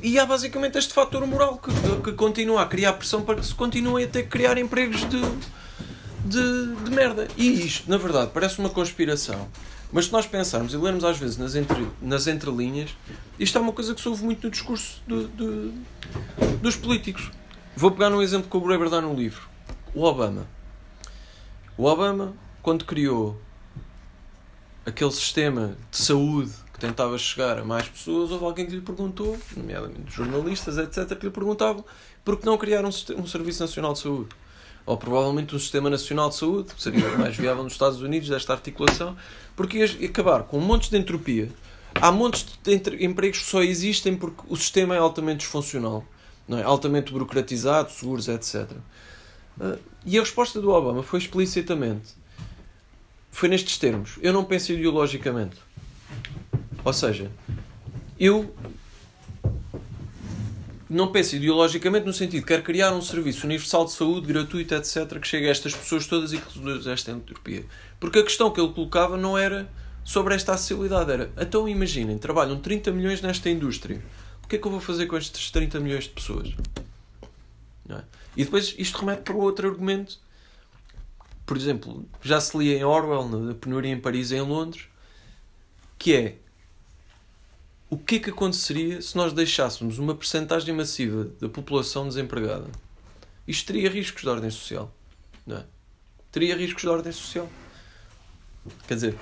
[0.03, 1.71] e há basicamente este fator moral que,
[2.03, 5.21] que continua a criar pressão para que se continuem a ter que criar empregos de,
[6.25, 7.29] de, de merda.
[7.37, 9.49] E isto, na verdade, parece uma conspiração
[9.93, 12.91] mas se nós pensarmos e lermos às vezes nas, entre, nas entrelinhas,
[13.39, 15.73] isto é uma coisa que se ouve muito no discurso do, do,
[16.61, 17.31] dos políticos.
[17.77, 19.49] Vou pegar num exemplo que o Graeber dá no livro.
[19.95, 20.47] O Obama.
[21.77, 23.41] O Obama, quando criou
[24.85, 29.39] aquele sistema de saúde que tentava chegar a mais pessoas, houve alguém que lhe perguntou,
[29.57, 31.85] nomeadamente jornalistas, etc., que lhe perguntavam
[32.25, 34.29] por que não criar um, um Serviço Nacional de Saúde
[34.91, 39.17] ou provavelmente um Sistema Nacional de Saúde, seria mais viável nos Estados Unidos, desta articulação,
[39.55, 41.49] porque ia acabar com um monte de entropia.
[41.95, 46.05] Há montes de empregos que só existem porque o sistema é altamente disfuncional,
[46.49, 46.65] não é?
[46.65, 48.69] altamente burocratizado, seguros, etc.
[49.61, 52.09] Ah, e a resposta do Obama foi explicitamente:
[53.31, 54.19] foi nestes termos.
[54.21, 55.57] Eu não penso ideologicamente.
[56.85, 57.31] Ou seja,
[58.19, 58.53] eu
[60.91, 65.21] não penso ideologicamente no sentido de quero criar um serviço universal de saúde, gratuito, etc.,
[65.21, 67.65] que chegue a estas pessoas todas e que reduza esta entropia.
[68.01, 69.71] Porque a questão que ele colocava não era
[70.05, 74.03] sobre esta acessibilidade, era então imaginem, trabalham 30 milhões nesta indústria,
[74.43, 76.53] o que é que eu vou fazer com estes 30 milhões de pessoas?
[77.89, 78.03] É?
[78.37, 80.19] E depois isto remete para outro argumento.
[81.47, 84.87] Por exemplo, já se lia em Orwell, na Penuria em Paris e em Londres,
[85.99, 86.37] que é
[87.91, 92.71] o que é que aconteceria se nós deixássemos uma percentagem massiva da população desempregada?
[93.47, 94.95] Isto teria riscos de ordem social.
[95.45, 95.65] Não é?
[96.31, 97.49] Teria riscos de ordem social.
[98.87, 99.17] Quer dizer,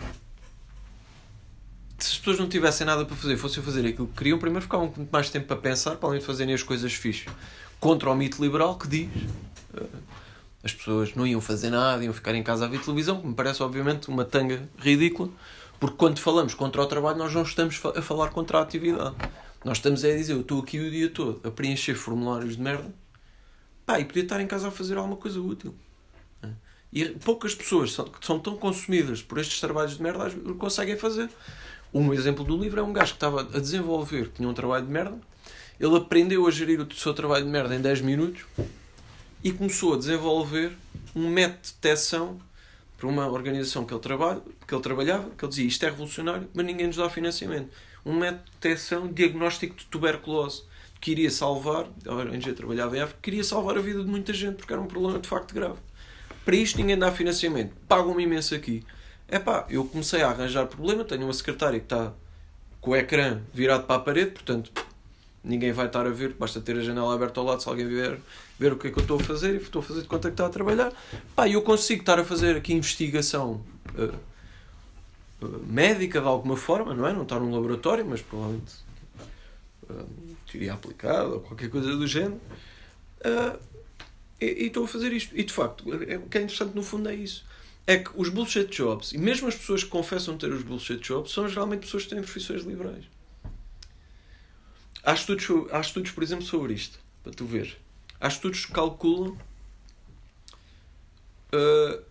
[1.98, 4.92] se as pessoas não tivessem nada para fazer, fossem fazer aquilo que queriam, primeiro ficavam
[4.94, 7.32] muito mais tempo para pensar, para além de fazerem as coisas fixas.
[7.80, 9.08] Contra o mito liberal que diz
[9.74, 9.88] uh,
[10.62, 13.34] as pessoas não iam fazer nada, iam ficar em casa a ver televisão, que me
[13.34, 15.30] parece, obviamente, uma tanga ridícula,
[15.81, 19.14] porque quando falamos contra o trabalho, nós não estamos a falar contra a atividade.
[19.64, 22.93] Nós estamos a dizer, eu estou aqui o dia todo a preencher formulários de merda,
[23.85, 25.74] pá, e podia estar em casa a fazer alguma coisa útil.
[26.93, 31.29] E poucas pessoas são, que são tão consumidas por estes trabalhos de merda conseguem fazer.
[31.93, 34.93] Um exemplo do livro é um gajo que estava a desenvolver, tinha um trabalho de
[34.93, 35.18] merda,
[35.79, 38.43] ele aprendeu a gerir o seu trabalho de merda em 10 minutos
[39.43, 40.76] e começou a desenvolver
[41.14, 42.39] um método de detecção
[42.99, 46.49] para uma organização que ele, trabalha, que ele trabalhava, que ele dizia isto é revolucionário,
[46.53, 47.70] mas ninguém nos dá financiamento.
[48.05, 50.64] Um método de detecção diagnóstico de tuberculose
[51.01, 54.57] que iria salvar, a ONG trabalhava em África, queria salvar a vida de muita gente
[54.57, 55.78] porque era um problema de facto grave.
[56.44, 57.72] Para isto ninguém dá financiamento.
[57.86, 58.84] Pagam-me imenso aqui.
[59.28, 62.12] É pá, eu comecei a arranjar problema, tenho uma secretária que está
[62.80, 64.72] com o ecrã virado para a parede, portanto
[65.49, 68.18] ninguém vai estar a ver, basta ter a janela aberta ao lado se alguém vier
[68.59, 70.28] ver o que é que eu estou a fazer e estou a fazer de conta
[70.28, 70.92] que está a trabalhar.
[71.34, 73.64] Pá, eu consigo estar a fazer aqui investigação
[73.96, 77.12] uh, uh, médica de alguma forma, não é?
[77.12, 78.74] Não estar num laboratório, mas provavelmente
[79.88, 82.40] uh, teoria aplicada ou qualquer coisa do género.
[84.40, 85.36] E estou a fazer isto.
[85.36, 87.44] E de facto, é, o que é interessante no fundo é isso.
[87.86, 91.32] É que os bullshit jobs, e mesmo as pessoas que confessam ter os bullshit jobs,
[91.32, 93.05] são geralmente pessoas que têm profissões liberais.
[95.09, 97.78] Há estudos, há estudos, por exemplo, sobre isto, para tu ver.
[98.20, 99.38] Há estudos que calculam
[101.50, 102.02] uh,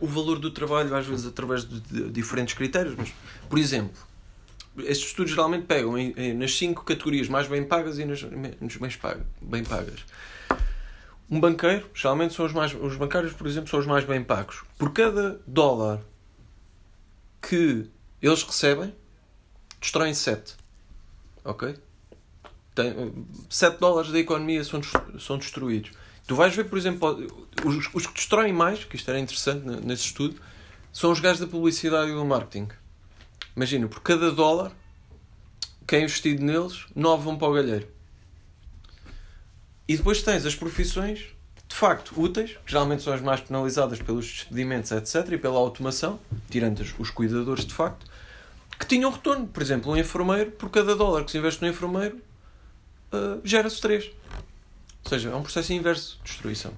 [0.00, 3.12] o valor do trabalho, às vezes através de, de, diferentes critérios, mas,
[3.46, 4.02] por exemplo,
[4.78, 8.78] estes estudos geralmente pegam em, em, nas cinco categorias mais bem pagas e nas menos
[9.42, 10.02] bem, pagas.
[11.30, 12.72] Um banqueiro, geralmente são os mais.
[12.72, 14.62] Os bancários, por exemplo, são os mais bem pagos.
[14.78, 16.00] Por cada dólar
[17.42, 17.86] que
[18.22, 18.94] eles recebem,
[19.78, 20.64] destroem 7.
[21.46, 21.74] Ok?
[22.74, 24.80] Tem, 7 dólares da economia são,
[25.18, 25.92] são destruídos.
[26.26, 27.26] Tu vais ver, por exemplo,
[27.64, 30.36] os, os que destroem mais, que isto era interessante nesse estudo,
[30.92, 32.68] são os gajos da publicidade e do marketing.
[33.54, 34.72] Imagina, por cada dólar
[35.86, 37.86] que é investido neles, 9 vão para o galheiro.
[39.86, 41.36] E depois tens as profissões
[41.68, 46.18] de facto úteis, que geralmente são as mais penalizadas pelos despedimentos, etc., e pela automação,
[46.50, 48.06] tirando os cuidadores de facto,
[48.78, 49.46] que tinham retorno.
[49.46, 52.20] Por exemplo, um enfermeiro, por cada dólar que se investe no enfermeiro,
[53.12, 54.10] uh, gera-se 3.
[55.04, 56.72] Ou seja, é um processo inverso de destruição.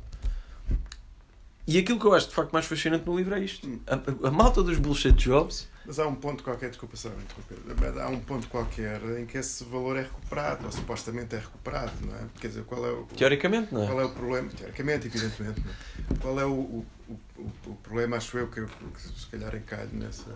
[1.68, 3.68] E aquilo que eu acho de facto mais fascinante no livro é isto.
[3.86, 5.68] A, a malta dos bullshit jobs.
[5.84, 9.64] Mas há um ponto qualquer, desculpa só interromper, há um ponto qualquer em que esse
[9.64, 12.20] valor é recuperado, ou supostamente é recuperado, não é?
[12.40, 13.04] Quer dizer, qual é o.
[13.04, 13.86] Teoricamente, não é?
[13.86, 14.48] Qual é o problema?
[14.50, 15.60] Teoricamente, evidentemente.
[15.60, 16.18] Não é?
[16.20, 20.34] Qual é o, o, o, o problema, acho eu, que, que se calhar encalho nessa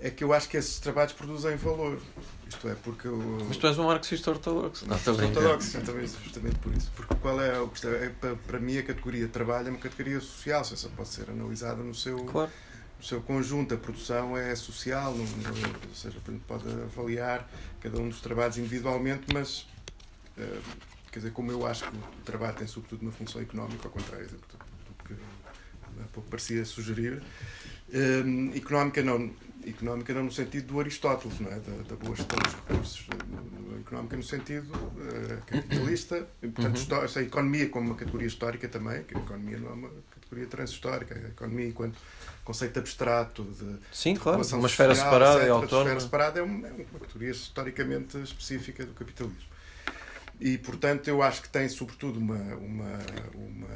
[0.00, 2.00] é que eu acho que esses trabalhos produzem valor.
[2.48, 3.06] Isto é, porque.
[3.06, 3.44] O...
[3.46, 4.86] Mas tu és um marxista ortodoxo.
[4.88, 6.90] Não, estou ortodoxo, justamente, justamente por isso.
[6.96, 10.64] Porque qual é, é para, para mim a categoria de trabalho é uma categoria social,
[10.64, 12.24] se essa pode ser analisada no seu.
[12.24, 12.50] Claro.
[12.98, 18.10] No seu conjunto, a produção é social, não, não, ou seja, pode avaliar cada um
[18.10, 19.60] dos trabalhos individualmente, mas
[20.36, 20.60] uh,
[21.10, 24.28] quer dizer, como eu acho que o trabalho tem sobretudo uma função económica, ao contrário
[24.28, 27.22] do, do que há pouco parecia sugerir,
[27.88, 29.30] uh, económica não,
[29.66, 31.56] económica não no sentido do Aristóteles, não é?
[31.56, 33.06] da, da boa gestão dos recursos,
[33.80, 37.06] económica no sentido uh, capitalista, portanto, uhum.
[37.16, 41.14] a economia como uma categoria histórica também, que a economia não é uma categoria transhistórica,
[41.14, 41.98] a economia enquanto
[42.44, 45.76] conceito abstrato de Sim, claro, uma esfera social, separada e autónoma.
[45.76, 49.50] Uma esfera separada é uma, é uma categoria historicamente específica do capitalismo.
[50.40, 52.98] E, portanto, eu acho que tem, sobretudo, uma, uma,
[53.34, 53.68] uma,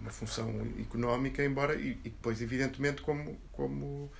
[0.00, 4.12] uma função económica, embora, e, e depois, evidentemente, como, como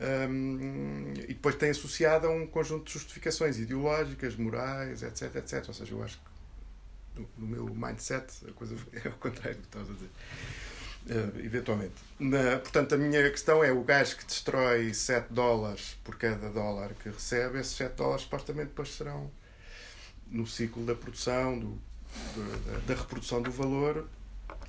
[0.00, 5.64] um, e depois tem associado a um conjunto de justificações ideológicas, morais, etc, etc.
[5.68, 9.68] Ou seja, eu acho que no, meu mindset a coisa é ao contrário do que
[9.68, 10.10] estás a dizer.
[11.06, 11.94] Uh, eventualmente.
[12.18, 16.94] Na, portanto, a minha questão é o gajo que destrói 7 dólares por cada dólar
[16.94, 19.30] que recebe, esses 7 dólares supostamente depois serão
[20.26, 21.78] no ciclo da produção, do,
[22.34, 24.08] da, da reprodução do valor,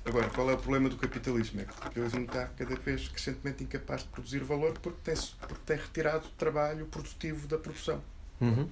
[0.06, 1.60] Agora, qual é o problema do capitalismo?
[1.60, 5.62] É que o capitalismo está cada vez crescentemente incapaz de produzir valor porque tem, porque
[5.66, 8.00] tem retirado o trabalho produtivo da produção.
[8.40, 8.68] Uhum.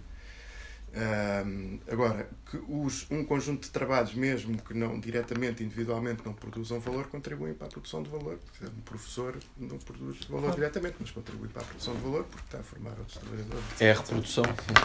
[0.96, 6.78] Um, agora, que os, um conjunto de trabalhos, mesmo que não diretamente, individualmente, não produzam
[6.78, 8.38] valor, contribuem para a produção de valor.
[8.62, 10.54] Um professor não produz valor ah.
[10.54, 13.64] diretamente, mas contribui para a produção de valor porque está a formar outros trabalhadores.
[13.80, 14.44] É a reprodução.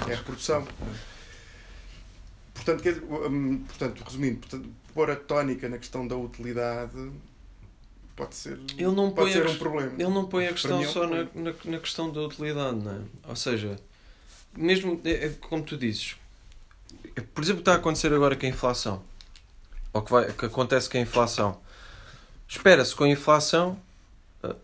[0.09, 0.67] É a reprodução.
[2.69, 7.11] Portanto, quer, um, portanto resumindo, portanto, pôr a tónica na questão da utilidade
[8.15, 9.93] pode ser, ele não pode ser um problema.
[9.93, 12.99] Ele não põe a questão é só na, na, na, questão da utilidade, não é?
[13.29, 13.79] Ou seja,
[14.55, 16.15] mesmo é, é, como tu dizes,
[17.33, 19.01] por exemplo, está a acontecer agora com a inflação.
[19.93, 21.59] ou que, vai, que acontece com a inflação?
[22.47, 23.79] Espera-se com a inflação,
[24.43, 24.55] eh,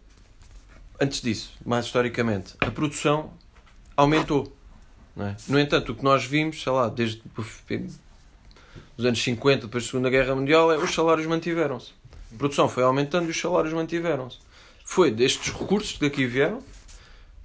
[0.99, 3.33] antes disso, mais historicamente, a produção
[3.95, 4.54] aumentou.
[5.17, 5.35] É?
[5.47, 7.21] No entanto, o que nós vimos, sei lá, desde
[8.97, 11.91] os anos 50, depois da Segunda Guerra Mundial, é os salários mantiveram-se.
[12.33, 14.39] A produção foi aumentando e os salários mantiveram-se.
[14.83, 16.61] Foi destes recursos que daqui vieram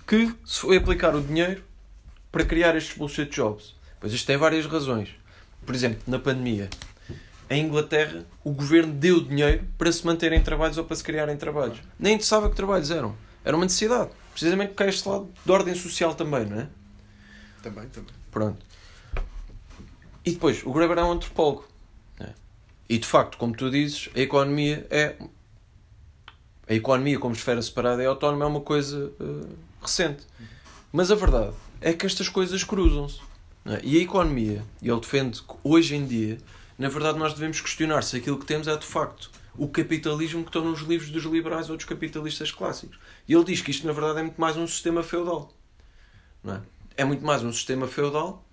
[0.07, 1.62] que se foi aplicar o dinheiro
[2.33, 3.75] para criar estes bullshit jobs.
[4.01, 5.11] Pois isto tem várias razões.
[5.64, 6.68] Por exemplo, na pandemia,
[7.49, 11.79] em Inglaterra, o governo deu dinheiro para se manterem trabalhos ou para se criarem trabalhos.
[11.99, 13.14] Nem interessava que trabalhos eram.
[13.45, 14.11] Era uma necessidade.
[14.33, 16.68] Precisamente porque há este lado de ordem social também, não é?
[17.63, 18.15] Também, também.
[18.31, 18.65] Pronto.
[20.25, 21.67] E depois, o Graeber é um antropólogo.
[22.19, 22.35] Né?
[22.89, 25.17] E de facto, como tu dizes, a economia é.
[26.69, 29.49] A economia, como esfera separada e autónoma, é uma coisa uh,
[29.83, 30.25] recente.
[30.93, 33.21] Mas a verdade é que estas coisas cruzam-se.
[33.65, 33.81] É?
[33.83, 36.39] E a economia, e ele defende que hoje em dia,
[36.79, 40.49] na verdade, nós devemos questionar se aquilo que temos é de facto o capitalismo que
[40.49, 42.99] estão nos livros dos liberais ou dos capitalistas clássicos.
[43.29, 45.53] E ele diz que isto, na verdade, é muito mais um sistema feudal.
[46.43, 46.61] Não é?
[47.01, 48.44] É muito mais um sistema feudal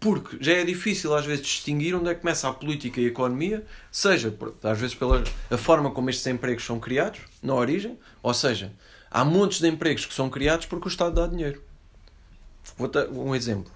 [0.00, 3.08] porque já é difícil às vezes distinguir onde é que começa a política e a
[3.08, 8.34] economia, seja às vezes pela a forma como estes empregos são criados, na origem, ou
[8.34, 8.72] seja,
[9.10, 11.62] há montes de empregos que são criados porque o Estado dá dinheiro.
[12.76, 13.72] Vou dar um exemplo.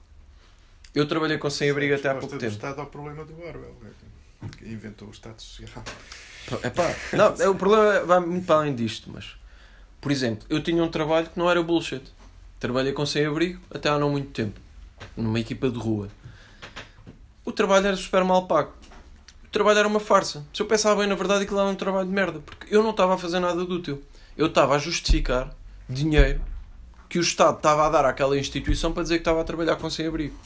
[0.93, 2.53] Eu trabalhei com sem-abrigo até há pouco tempo.
[2.53, 3.77] O Estado ao problema do Orwell,
[4.43, 5.85] é que inventou o Estado Social.
[6.65, 9.37] Epá, não, é, o problema vai muito para além disto, mas
[10.01, 12.03] por exemplo, eu tinha um trabalho que não era bullshit.
[12.61, 14.61] Trabalhei com sem-abrigo até há não muito tempo,
[15.17, 16.09] numa equipa de rua.
[17.43, 18.75] O trabalho era super mal pago.
[19.45, 20.47] O trabalho era uma farsa.
[20.53, 22.91] Se eu pensava bem, na verdade, aquilo era um trabalho de merda, porque eu não
[22.91, 24.03] estava a fazer nada de útil.
[24.37, 25.51] Eu estava a justificar
[25.89, 26.41] dinheiro
[27.09, 29.89] que o Estado estava a dar àquela instituição para dizer que estava a trabalhar com
[29.89, 30.37] sem-abrigo.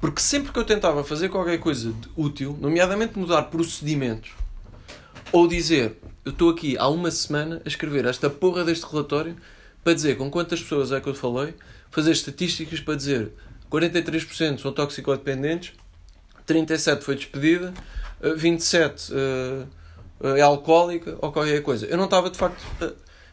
[0.00, 4.32] Porque sempre que eu tentava fazer qualquer coisa de útil, nomeadamente mudar procedimentos,
[5.32, 9.36] ou dizer eu estou aqui há uma semana a escrever esta porra deste relatório
[9.84, 11.54] para dizer com quantas pessoas é que eu falei,
[11.90, 13.32] fazer estatísticas para dizer
[13.70, 15.74] 43% são toxicodependentes,
[16.48, 17.72] 37% foi despedida,
[18.22, 19.66] 27% eh,
[20.22, 21.86] eh, é alcoólica ou qualquer coisa.
[21.86, 22.64] Eu não estava de facto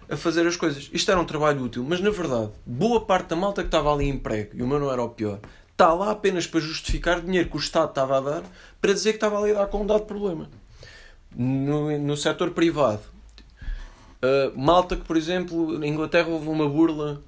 [0.09, 0.89] a, fazer as coisas.
[0.91, 4.05] Isto era um trabalho útil, mas na verdade, boa parte da malta que estava ali
[4.05, 5.39] em emprego, e o meu não era o pior,
[5.71, 8.43] está lá apenas para justificar dinheiro que o Estado estava a dar
[8.81, 10.49] para dizer que estava a dar com um dado problema.
[11.33, 13.01] No, no setor privado,
[14.23, 17.21] Uh, Malta, que por exemplo, na Inglaterra houve uma burla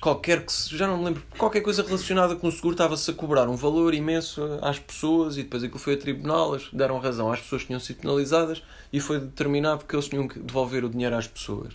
[0.00, 3.48] qualquer que já não me lembro, qualquer coisa relacionada com o seguro estava-se a cobrar
[3.48, 7.40] um valor imenso às pessoas e depois aquilo foi a tribunal, eles deram razão às
[7.40, 11.16] pessoas que tinham sido penalizadas e foi determinado que eles tinham que devolver o dinheiro
[11.16, 11.72] às pessoas.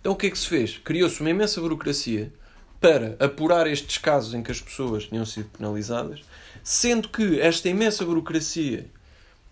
[0.00, 0.78] Então o que é que se fez?
[0.78, 2.32] Criou-se uma imensa burocracia
[2.80, 6.20] para apurar estes casos em que as pessoas tinham sido penalizadas,
[6.62, 8.86] sendo que esta imensa burocracia,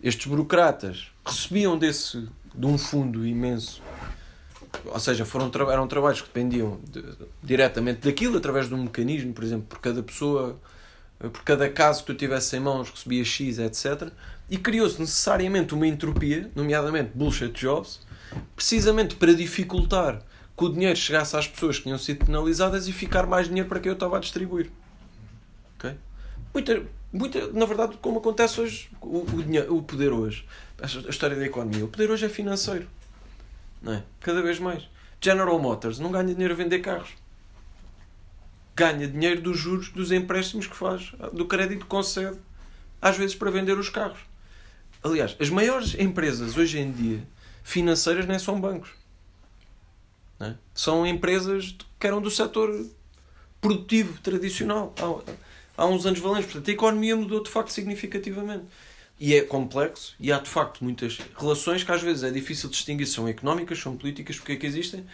[0.01, 2.27] estes burocratas, recebiam desse
[2.57, 3.81] de um fundo imenso
[4.85, 7.03] ou seja, foram, eram trabalhos que dependiam de,
[7.41, 10.59] diretamente daquilo, através de um mecanismo, por exemplo, por cada pessoa,
[11.19, 14.09] por cada caso que tu tivesse em mãos, recebia X, etc.
[14.49, 18.01] E criou-se necessariamente uma entropia, nomeadamente bullshit jobs,
[18.55, 20.21] precisamente para dificultar
[20.57, 23.79] que o dinheiro chegasse às pessoas que tinham sido penalizadas e ficar mais dinheiro para
[23.79, 24.71] quem eu estava a distribuir.
[25.77, 25.95] Okay?
[26.53, 30.45] Muita, muita, na verdade, como acontece hoje, o, o, dinheiro, o poder hoje,
[30.81, 32.87] a história da economia, o poder hoje é financeiro.
[33.81, 34.03] Não é?
[34.19, 34.87] Cada vez mais.
[35.21, 37.09] General Motors não ganha dinheiro a vender carros.
[38.75, 42.37] Ganha dinheiro dos juros dos empréstimos que faz, do crédito que concede,
[43.01, 44.19] às vezes para vender os carros.
[45.01, 47.23] Aliás, as maiores empresas hoje em dia
[47.63, 48.89] financeiras nem são bancos.
[50.39, 50.55] É?
[50.73, 52.85] São empresas que eram do setor
[53.61, 56.51] produtivo, tradicional, há, há uns anos valentes.
[56.51, 58.65] Portanto, a economia mudou de facto significativamente
[59.19, 63.07] e é complexo e há de facto muitas relações que às vezes é difícil distinguir
[63.07, 65.05] se são económicas, são políticas, porque é que existem,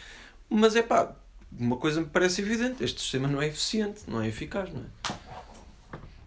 [0.49, 1.16] mas é pá,
[1.52, 5.16] uma coisa me parece evidente, este sistema não é eficiente, não é eficaz, não é?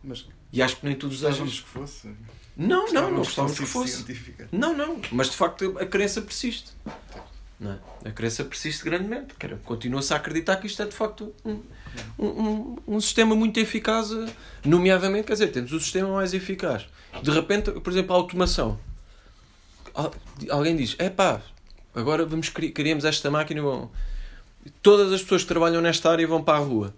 [0.03, 2.09] Mas e acho que nem tudo desejamos que fosse.
[2.57, 3.97] Não, não, não gostávamos que fosse.
[3.97, 4.49] Científica.
[4.53, 6.71] Não, não, mas de facto a crença persiste.
[7.59, 7.79] Não é?
[8.09, 9.35] A crença persiste grandemente.
[9.65, 11.61] Continua-se a acreditar que isto é de facto um,
[12.19, 14.11] um, um, sistema muito eficaz,
[14.65, 16.87] nomeadamente, quer dizer, temos o sistema mais eficaz
[17.23, 18.79] de repente, por exemplo, a automação.
[20.51, 21.41] Alguém diz: é pá,
[21.95, 23.63] agora vamos queríamos esta máquina.
[23.63, 23.91] Bom,
[24.83, 26.95] todas as pessoas que trabalham nesta área vão para a rua.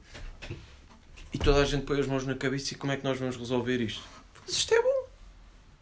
[1.33, 3.37] E toda a gente põe as mãos na cabeça e como é que nós vamos
[3.37, 4.03] resolver isto?
[4.49, 5.07] Isto é bom.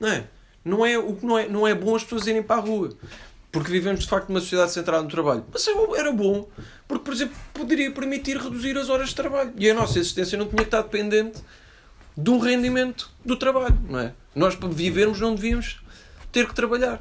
[0.00, 0.24] Não é?
[0.64, 2.96] Não é, o, não, é, não é bom as pessoas irem para a rua.
[3.54, 5.44] Porque vivemos de facto numa sociedade centrada no trabalho.
[5.52, 6.48] Mas é era bom.
[6.88, 9.52] Porque, por exemplo, poderia permitir reduzir as horas de trabalho.
[9.56, 11.40] E a nossa existência não tinha que estar dependente
[12.18, 14.12] de um rendimento do trabalho, não é?
[14.34, 15.80] Nós, para vivermos, não devíamos
[16.32, 17.00] ter que trabalhar.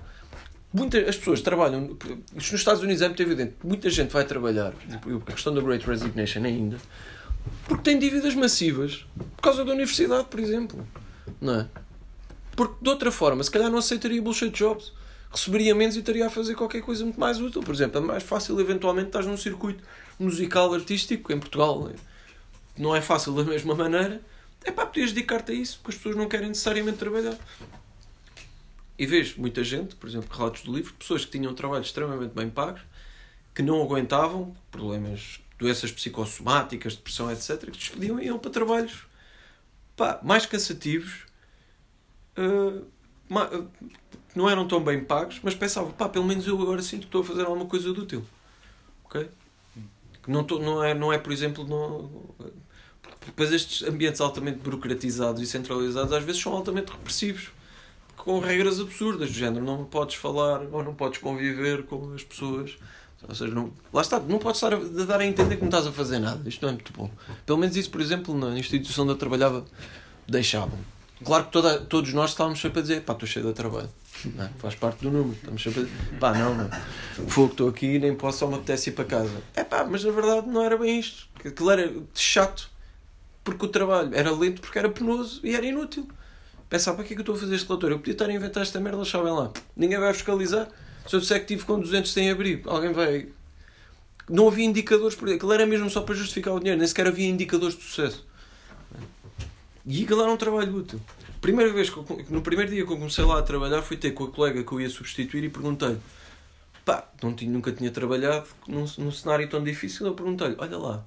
[0.71, 1.97] Muita, as pessoas trabalham.
[2.37, 3.55] Isto nos Estados Unidos é muito evidente.
[3.63, 4.73] Muita gente vai trabalhar.
[5.27, 6.77] A questão da Great Resignation ainda.
[7.67, 9.07] Porque tem dívidas massivas.
[9.35, 10.87] Por causa da universidade, por exemplo.
[11.41, 11.67] Não é?
[12.55, 14.93] Porque de outra forma, se calhar não aceitaria bullshit jobs.
[15.34, 17.63] Receberia menos e estaria a fazer qualquer coisa muito mais útil.
[17.63, 19.84] Por exemplo, é mais fácil eventualmente estar num circuito
[20.19, 21.91] musical artístico em Portugal.
[22.77, 24.21] Não é fácil da mesma maneira.
[24.63, 27.36] É pá, podias dedicar-te a isso, porque as pessoas não querem necessariamente trabalhar.
[28.97, 32.49] E vejo muita gente, por exemplo, relatos do livro, pessoas que tinham trabalhos extremamente bem
[32.49, 32.81] pagos,
[33.55, 39.05] que não aguentavam problemas, doenças psicossomáticas, depressão, etc., que despediam e iam para trabalhos
[39.95, 41.25] pá, mais cansativos,
[42.38, 42.86] uh,
[44.36, 47.21] não eram tão bem pagos, mas pensavam, pá, pelo menos eu agora sinto que estou
[47.21, 48.25] a fazer alguma coisa de útil.
[49.05, 49.29] Ok?
[50.21, 52.09] Que não, tô, não, é, não é, por exemplo, não,
[53.25, 57.51] depois estes ambientes altamente burocratizados e centralizados às vezes são altamente repressivos
[58.15, 62.77] com regras absurdas do género não podes falar ou não podes conviver com as pessoas
[63.27, 65.69] ou seja, não, lá está, não podes estar a, a dar a entender que não
[65.69, 66.47] estás a fazer nada.
[66.47, 67.09] Isto não é muito bom.
[67.45, 69.65] Pelo menos isso, por exemplo, na instituição onde eu trabalhava,
[70.27, 70.77] deixavam.
[71.23, 73.89] Claro que toda, todos nós estávamos sempre a dizer, pá, estou cheio de trabalho.
[74.26, 74.49] Não, é?
[74.57, 75.36] faz parte do número.
[75.36, 75.82] Estamos sempre
[76.15, 76.69] a pá, não, não.
[77.28, 79.41] Fogo, estou aqui nem posso, só me apetece ir para casa.
[79.55, 81.28] É pá, mas na verdade não era bem isto.
[81.43, 82.69] Aquilo era chato
[83.43, 86.07] porque o trabalho era lento, porque era penoso e era inútil.
[86.69, 87.95] Pensar, para que é que eu estou a fazer este relatório?
[87.95, 89.51] Eu podia estar a inventar esta merda, sabem lá.
[89.76, 90.67] Ninguém vai fiscalizar.
[91.07, 93.28] Se eu disser que tive com 200 sem abrigo, alguém vai.
[94.30, 97.28] Não havia indicadores, porque aquilo era mesmo só para justificar o dinheiro, nem sequer havia
[97.28, 98.26] indicadores de sucesso.
[99.86, 100.99] E aquilo era um trabalho útil.
[101.43, 104.11] Primeira vez que eu, no primeiro dia que eu comecei lá a trabalhar, fui ter
[104.11, 105.97] com a colega que eu ia substituir e perguntei
[106.85, 110.05] pá, não tinha, nunca tinha trabalhado num, num cenário tão difícil.
[110.05, 111.05] Eu perguntei-lhe, olha lá,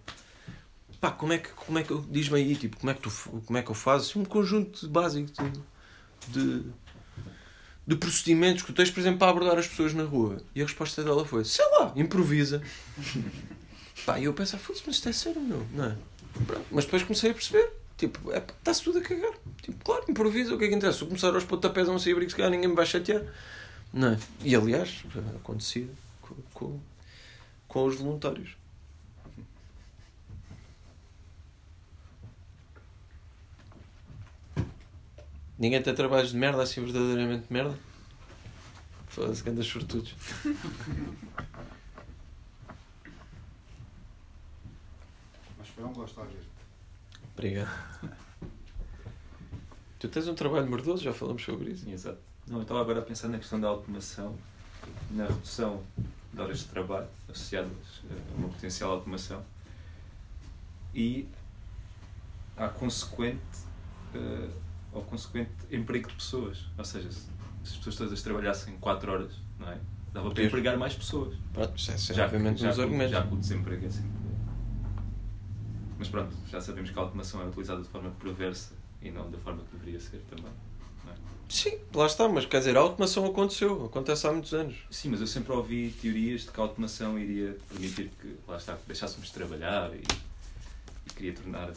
[1.00, 3.10] pá, como é que, como é que diz-me aí, tipo, como é que, tu,
[3.46, 4.18] como é que eu faço?
[4.18, 5.30] Um conjunto básico
[6.28, 6.64] de, de,
[7.86, 10.38] de procedimentos que tu tens, por exemplo, para abordar as pessoas na rua.
[10.54, 12.62] E a resposta dela foi, sei lá, improvisa.
[14.04, 15.96] pá, e eu pensava, foda-se, mas isto é sério, meu, não é?
[16.46, 16.66] Pronto.
[16.70, 19.32] Mas depois comecei a perceber, tipo, é, está-se tudo a cagar.
[19.62, 20.98] Tipo, claro, improvisa, o que é que interessa?
[20.98, 23.22] Se eu começar aos pontapés a um abrigo, se calhar ninguém me vai chatear.
[23.92, 24.18] Não é?
[24.44, 25.04] E aliás,
[25.36, 25.88] acontecia
[26.20, 26.80] com, com,
[27.66, 28.56] com os voluntários.
[35.58, 37.78] Ninguém tem trabalhos de merda assim verdadeiramente de merda?
[39.08, 40.14] Foda-se, que andas sortudos.
[45.58, 46.45] Mas foi um gosto ouvir
[47.36, 47.68] Obrigado.
[49.98, 51.88] Tu tens um trabalho mordoso, já falamos sobre isso.
[51.88, 52.18] Exato.
[52.46, 54.34] Não, eu estava agora a pensar na questão da automação,
[55.10, 55.82] na redução
[56.32, 59.42] de horas de trabalho associadas a uma potencial automação
[60.94, 61.28] e
[62.56, 63.40] à consequente
[64.14, 64.50] uh,
[64.94, 66.64] ao consequente emprego de pessoas.
[66.78, 67.28] Ou seja, se
[67.64, 69.78] as pessoas todas trabalhassem 4 horas, não é?
[70.12, 71.36] Dava para empregar mais pessoas.
[71.52, 73.12] Pronto, isso é, já, obviamente já, uns argumentos.
[73.12, 74.25] Já com o desemprego é sempre.
[75.98, 79.38] Mas pronto, já sabemos que a automação é utilizada de forma perversa e não da
[79.38, 80.52] forma que deveria ser também.
[81.08, 81.14] É?
[81.48, 84.76] Sim, lá está, mas quer dizer, a automação aconteceu, acontece há muitos anos.
[84.90, 88.76] Sim, mas eu sempre ouvi teorias de que a automação iria permitir que, lá está,
[88.86, 90.02] deixássemos de trabalhar e,
[91.06, 91.72] e queria tornar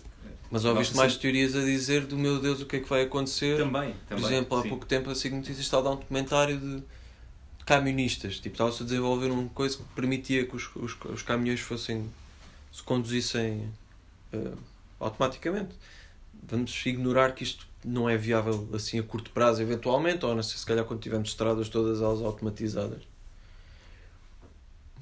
[0.52, 1.32] mas ouviste mais sempre...
[1.32, 3.58] teorias a dizer do meu Deus o que é que vai acontecer?
[3.58, 4.24] Também, também.
[4.24, 4.70] Por exemplo, há sim.
[4.70, 6.84] pouco tempo a SIG Notícias estava a dar um documentário de
[7.66, 8.40] camionistas.
[8.40, 12.10] Tipo, estava-se a desenvolver uma coisa que permitia que os, os, os caminhões fossem.
[12.72, 13.72] se conduzissem
[14.34, 14.58] uh,
[15.00, 15.76] automaticamente.
[16.44, 20.58] Vamos ignorar que isto não é viável assim a curto prazo, eventualmente, ou não sei
[20.58, 23.04] se calhar quando tivermos estradas todas elas automatizadas.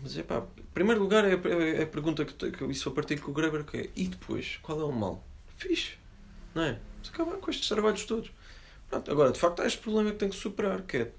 [0.01, 2.91] Mas é pá, em primeiro lugar é a, é a pergunta que, que isso a
[2.91, 5.23] partir com o Greber que é e depois, qual é o mal?
[5.57, 5.93] Fixe,
[6.53, 6.79] não é?
[7.01, 8.31] Se acabar com estes trabalhos todos.
[8.89, 11.11] Pronto, agora, de facto, há este problema que tem que superar, que é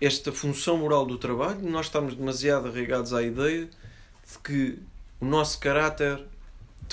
[0.00, 1.60] esta função moral do trabalho.
[1.68, 4.78] Nós estamos demasiado arraigados à ideia de que
[5.20, 6.24] o nosso caráter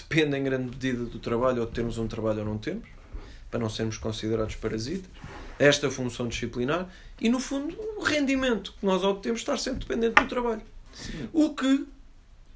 [0.02, 2.88] depende em grande medida do trabalho, ou de termos um trabalho ou não temos,
[3.50, 5.10] para não sermos considerados parasitas.
[5.58, 6.88] Esta função disciplinar
[7.20, 10.62] e, no fundo, o rendimento que nós obtemos está sempre dependente do trabalho.
[10.94, 11.30] Sim.
[11.34, 11.86] O que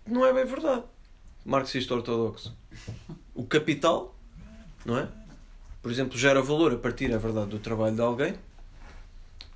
[0.07, 0.83] não é bem verdade.
[1.45, 2.55] Marxista ortodoxo.
[3.35, 4.15] O capital,
[4.85, 5.07] não é?
[5.81, 8.35] Por exemplo, gera valor a partir, é verdade, do trabalho de alguém.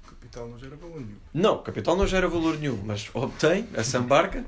[0.04, 1.18] O capital não gera valor nenhum.
[1.34, 4.46] Não, o capital não gera valor nenhum, mas obtém, essa embarca.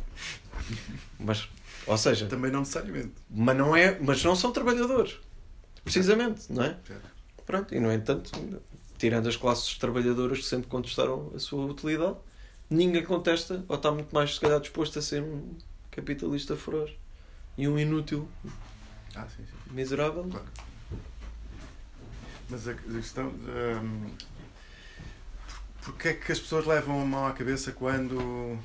[1.17, 1.47] Mas,
[1.89, 2.27] ou seja.
[2.27, 3.13] Também não necessariamente.
[3.29, 5.17] Mas não, é, mas não são trabalhadores.
[5.83, 6.77] Precisamente, não é?
[7.45, 8.31] Pronto, e no entanto,
[8.97, 12.17] tirando as classes trabalhadoras que sempre contestaram a sua utilidade,
[12.69, 15.55] ninguém contesta ou está muito mais, se calhar, disposto a ser um
[15.89, 16.91] capitalista feroz
[17.57, 18.29] e um inútil
[19.15, 19.73] ah, sim, sim.
[19.73, 20.27] miserável.
[20.29, 20.45] Claro.
[22.49, 23.27] Mas a questão.
[23.27, 24.09] Um,
[25.81, 28.59] porque é que as pessoas levam a mão à cabeça quando,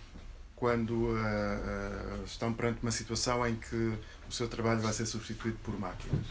[0.65, 3.93] quando ah, ah, estão perante uma situação em que
[4.27, 6.25] o seu trabalho vai ser substituído por máquinas?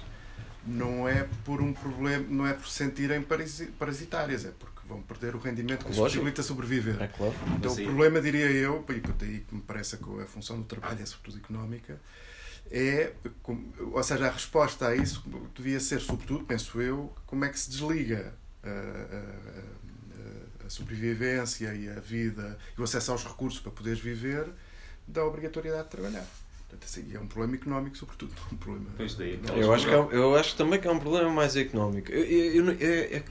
[0.65, 5.03] Não é por um problema, não é por se sentirem parasi- parasitárias, é porque vão
[5.03, 6.99] perder o rendimento que lhes possibilita sobreviver.
[6.99, 7.35] É claro.
[7.57, 10.63] Então Mas o problema, diria eu, e daí que me parece que a função do
[10.63, 12.01] trabalho é sobretudo económica,
[12.71, 13.13] é,
[13.91, 15.23] ou seja, a resposta a isso
[15.53, 19.72] devia ser, sobretudo, penso eu, como é que se desliga a
[20.73, 24.47] sobrevivência e a vida e o acesso aos recursos para poderes viver
[25.07, 26.25] da obrigatoriedade de trabalhar.
[26.69, 28.33] Portanto, assim, é um problema económico, sobretudo.
[28.51, 30.99] Um problema, Pois daí, não, Eu acho, que é, eu acho também que é um
[30.99, 32.11] problema mais económico.
[32.11, 33.23] Eu, eu- eu é- é-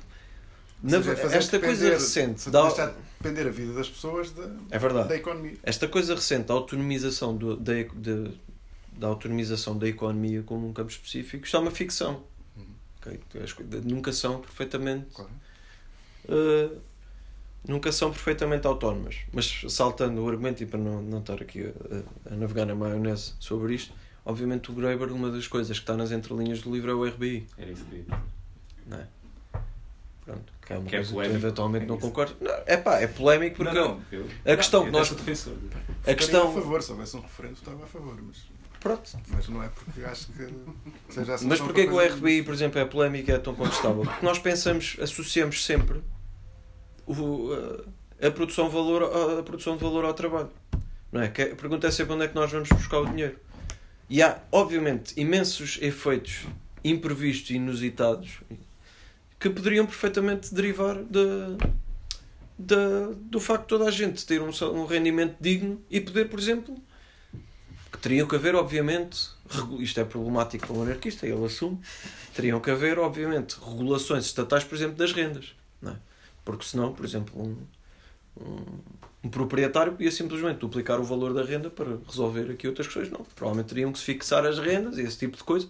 [0.83, 4.79] na Ou seja, esta coisa recente da, de depender a vida das pessoas da, é
[4.79, 5.09] verdade.
[5.09, 5.55] da economia.
[5.63, 8.33] Esta coisa recente da autonomização do- da, de-
[8.97, 12.25] da autonomização da economia como um campo específico está uma ficção.
[12.57, 12.67] Uhum.
[13.01, 13.21] Ok?
[13.43, 15.31] As co- nunca são perfeitamente Claro.
[16.29, 16.81] uh,
[17.67, 19.17] nunca são perfeitamente autónomas.
[19.33, 21.73] Mas saltando o argumento e para não, não estar aqui
[22.29, 23.93] a, a navegar na maionese sobre isto,
[24.25, 27.47] obviamente o Graeber, uma das coisas que está nas entrelinhas do livro é o RBI.
[27.59, 28.17] Era isso que eu.
[28.87, 29.07] Não é?
[30.25, 31.37] Pronto, que é uma Que é coisa que tu polémico.
[31.39, 31.99] eventualmente É não.
[32.41, 35.55] Não, é pá, é polémico porque Não, não, eu, a questão que nós- sou defensor.
[36.07, 36.49] a questão.
[36.51, 38.37] a favor, se houvesse um referendo, estava a favor, mas,
[38.79, 39.11] Pronto.
[39.29, 40.49] mas não é porque acho que
[41.13, 44.03] seja Mas porquê que o RBI, por exemplo, é polémico e é tão contestável?
[44.05, 46.01] Porque nós pensamos, associamos sempre
[47.07, 47.51] o,
[48.21, 49.03] a, a produção, de valor,
[49.39, 50.51] a produção de valor ao trabalho.
[51.11, 51.29] Não é?
[51.29, 53.37] Que a pergunta é sempre onde é que nós vamos buscar o dinheiro.
[54.09, 56.47] E há, obviamente, imensos efeitos
[56.85, 58.41] imprevistos e inusitados
[59.39, 61.57] que poderiam perfeitamente derivar da,
[62.59, 66.39] da, do facto de toda a gente ter um, um rendimento digno e poder, por
[66.39, 66.77] exemplo,
[67.91, 69.31] que teriam que haver, obviamente,
[69.81, 71.81] isto é problemático para o anarquista, ele assume,
[72.35, 75.55] teriam que haver, obviamente, regulações estatais, por exemplo, das rendas.
[75.81, 75.97] Não é?
[76.45, 77.57] Porque senão, por exemplo, um,
[78.41, 78.65] um,
[79.25, 83.11] um proprietário podia simplesmente duplicar o valor da renda para resolver aqui outras questões.
[83.11, 83.25] Não.
[83.37, 85.69] Provavelmente teriam que se fixar as rendas e esse tipo de coisas.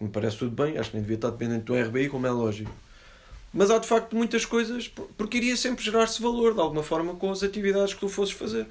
[0.00, 2.70] Me parece tudo bem, acho que nem devia estar dependente do RBI, como é lógico.
[3.52, 7.14] Mas há de facto muitas coisas, por- porque iria sempre gerar-se valor de alguma forma
[7.14, 8.66] com as atividades que tu fosses fazer.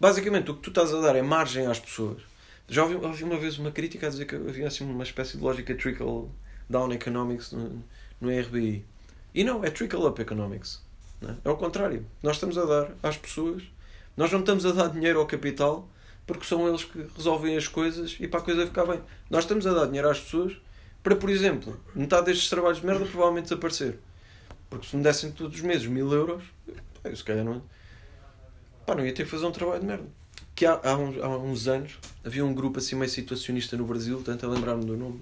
[0.00, 2.22] Basicamente, o que tu estás a dar é margem às pessoas.
[2.68, 5.42] Já ouvi, ouvi uma vez uma crítica a dizer que havia assim uma espécie de
[5.44, 6.30] lógica trickle
[6.68, 7.84] down economics no,
[8.20, 8.84] no RBI.
[9.34, 10.80] E não, é trickle up economics.
[11.22, 11.34] é?
[11.44, 12.06] é o contrário.
[12.22, 13.62] Nós estamos a dar às pessoas,
[14.16, 15.88] nós não estamos a dar dinheiro ao capital
[16.26, 19.00] porque são eles que resolvem as coisas e para a coisa ficar bem.
[19.28, 20.56] Nós estamos a dar dinheiro às pessoas
[21.02, 23.98] para, por exemplo, metade destes trabalhos de merda provavelmente desaparecer.
[24.70, 26.42] Porque se me dessem todos os meses mil euros,
[27.04, 27.62] eu se calhar não,
[28.86, 30.06] pá, não ia ter que fazer um trabalho de merda.
[30.54, 34.22] Que há, há, uns, há uns anos havia um grupo assim meio situacionista no Brasil,
[34.22, 35.20] tento lembrar-me do nome,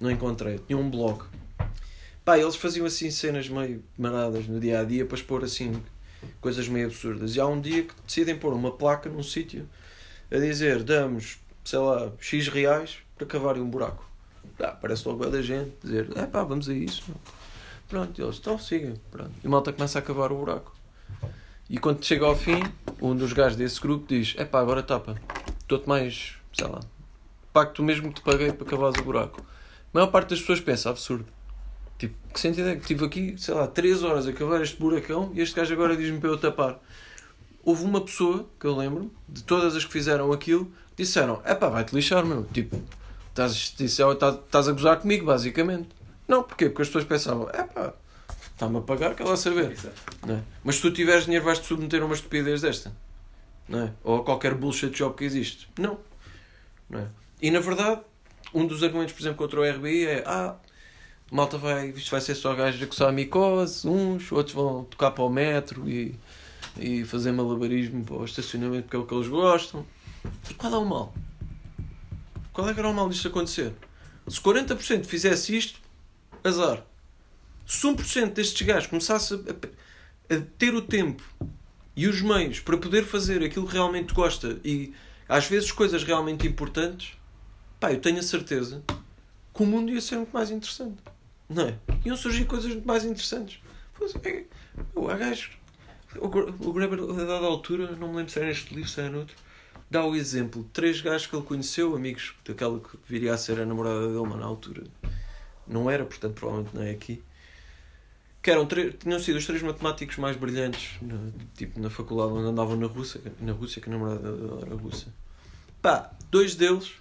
[0.00, 0.58] não encontrei.
[0.66, 1.24] Tinha um blog.
[2.24, 5.82] Pá, eles faziam assim cenas meio maradas no dia a dia para expor assim
[6.40, 7.34] coisas meio absurdas.
[7.34, 9.68] E há um dia que decidem pôr uma placa num sítio
[10.30, 14.08] a dizer damos, sei lá, X reais para cavarem um buraco.
[14.60, 17.12] Ah, parece logo bem da gente dizer, é pá, vamos a isso.
[17.88, 18.94] Pronto, eles então sigam.
[19.10, 19.32] Pronto.
[19.42, 20.72] E a malta começa a cavar o buraco.
[21.68, 22.62] E quando chega ao fim,
[23.00, 25.20] um dos gajos desse grupo diz: É pá, agora tapa.
[25.60, 26.80] Estou-te mais, sei lá,
[27.52, 29.40] pago-te o mesmo que te paguei para cavares o buraco.
[29.40, 29.44] A
[29.92, 31.26] maior parte das pessoas pensa: absurdo.
[32.02, 35.30] Tipo, que sentido é que estive aqui, sei lá, 3 horas a cavar este buracão
[35.34, 36.80] e este gajo agora diz-me para eu tapar.
[37.62, 41.68] Houve uma pessoa, que eu lembro, de todas as que fizeram aquilo, disseram: É pá,
[41.68, 42.42] vai-te lixar, meu.
[42.46, 42.82] Tipo,
[43.28, 45.90] estás, estás, estás a gozar comigo, basicamente.
[46.26, 46.68] Não, porquê?
[46.68, 47.94] Porque as pessoas pensavam: É pá,
[48.52, 49.76] está-me a pagar, quer lá saber.
[50.28, 50.40] É?
[50.64, 52.92] Mas se tu tiveres dinheiro, vais-te submeter a uma estupidez desta.
[53.72, 53.90] É?
[54.02, 55.68] Ou a qualquer bullshit job que existe.
[55.78, 56.00] Não.
[56.90, 57.06] não é?
[57.40, 58.00] E na verdade,
[58.52, 60.56] um dos argumentos, por exemplo, contra o RBI é: ah,
[61.32, 65.24] malta vai, isto vai ser só gajos a coçar micose, uns, outros vão tocar para
[65.24, 66.14] o metro e,
[66.78, 69.86] e fazer malabarismo para o estacionamento porque é o que eles gostam.
[70.22, 71.14] Mas qual é o mal?
[72.52, 73.72] Qual é que era o mal disto acontecer?
[74.28, 75.80] Se 40% fizesse isto,
[76.44, 76.84] azar.
[77.66, 81.22] Se 1% destes gajos começasse a, a ter o tempo
[81.96, 84.92] e os meios para poder fazer aquilo que realmente gosta e
[85.26, 87.14] às vezes coisas realmente importantes,
[87.80, 88.82] pá, eu tenho a certeza
[89.54, 90.98] que o mundo ia ser muito mais interessante.
[91.54, 91.78] Não é?
[92.04, 93.60] Iam surgir coisas mais interessantes.
[93.96, 94.44] Pois é,
[95.18, 95.50] gajos.
[96.16, 99.00] O, Gre- o Greber, a dada altura, não me lembro se era neste livro, se
[99.00, 99.34] era noutro,
[99.90, 103.60] dá o exemplo de três gajos que ele conheceu, amigos daquela que viria a ser
[103.60, 104.84] a namorada dele, mas na altura
[105.66, 107.22] não era, portanto, provavelmente não é aqui.
[108.42, 111.16] Que eram tinham sido os três matemáticos mais brilhantes, na,
[111.56, 115.14] tipo na faculdade onde andavam na Rússia, na Rússia, que a namorada dele era russa.
[115.80, 116.92] Pá, dois deles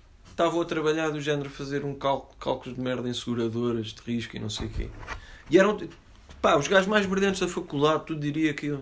[0.41, 4.35] estavam a trabalhar do género fazer um cálculo, cálculos de merda em seguradoras de risco
[4.35, 4.89] e não sei o quê.
[5.49, 5.77] E eram
[6.41, 8.75] Pá, os gajos mais brilhantes da faculdade, tu diria que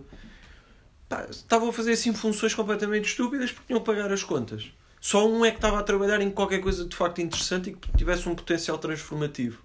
[1.10, 4.72] pá, estavam a fazer assim funções completamente estúpidas porque tinham que pagar as contas.
[5.01, 7.91] Só um é que estava a trabalhar em qualquer coisa de facto interessante e que
[7.97, 9.62] tivesse um potencial transformativo.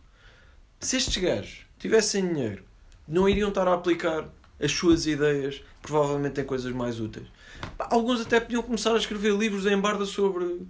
[0.81, 2.65] Se estes gajos tivessem dinheiro,
[3.07, 4.29] não iriam estar a aplicar
[4.61, 7.29] as suas ideias, provavelmente em coisas mais úteis.
[7.79, 10.67] Pá, alguns até podiam começar a escrever livros em barda sobre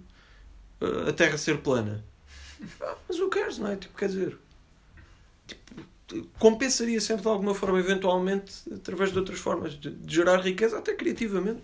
[1.07, 2.03] a Terra ser plana.
[2.79, 3.75] Pá, mas o cares, não é?
[3.75, 4.37] Tipo, quer dizer,
[5.47, 10.77] tipo, compensaria sempre de alguma forma, eventualmente, através de outras formas, de, de gerar riqueza,
[10.77, 11.59] até criativamente.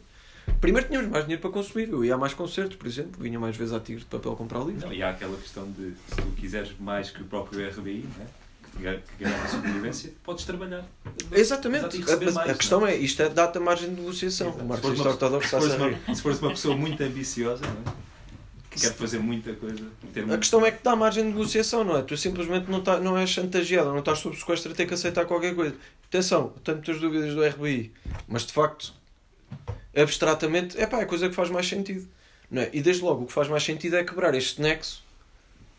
[0.59, 1.89] Primeiro tínhamos mais dinheiro para consumir.
[1.89, 4.59] Eu ia a mais concertos, por exemplo, vinha mais vezes a Tigre de Papel comprar
[4.63, 4.83] livros.
[4.83, 8.27] Não, e há aquela questão de se tu quiseres mais que o próprio RBI, né?
[8.73, 10.83] que garante a sobrevivência, podes trabalhar.
[11.31, 11.85] Exatamente.
[11.85, 14.49] A, receber a mais, questão não é, isto é data margem de negociação.
[14.49, 14.87] Exato.
[14.87, 17.95] O ortodoxo a uma- Se fores uma pessoa muito ambiciosa, não é?
[18.71, 21.97] Que quer fazer muita coisa, A muito- questão é que dá margem de negociação, não
[21.97, 22.01] é?
[22.01, 25.25] Tu simplesmente não, tá, não és chantageado, não estás sob sequestro a ter que aceitar
[25.25, 25.75] qualquer coisa.
[26.07, 27.91] Atenção, tenho muitas dúvidas do RBI,
[28.27, 28.93] mas de facto,
[29.95, 32.07] abstratamente, é pá, é a coisa que faz mais sentido.
[32.49, 32.69] Não é?
[32.73, 35.03] E desde logo, o que faz mais sentido é quebrar este nexo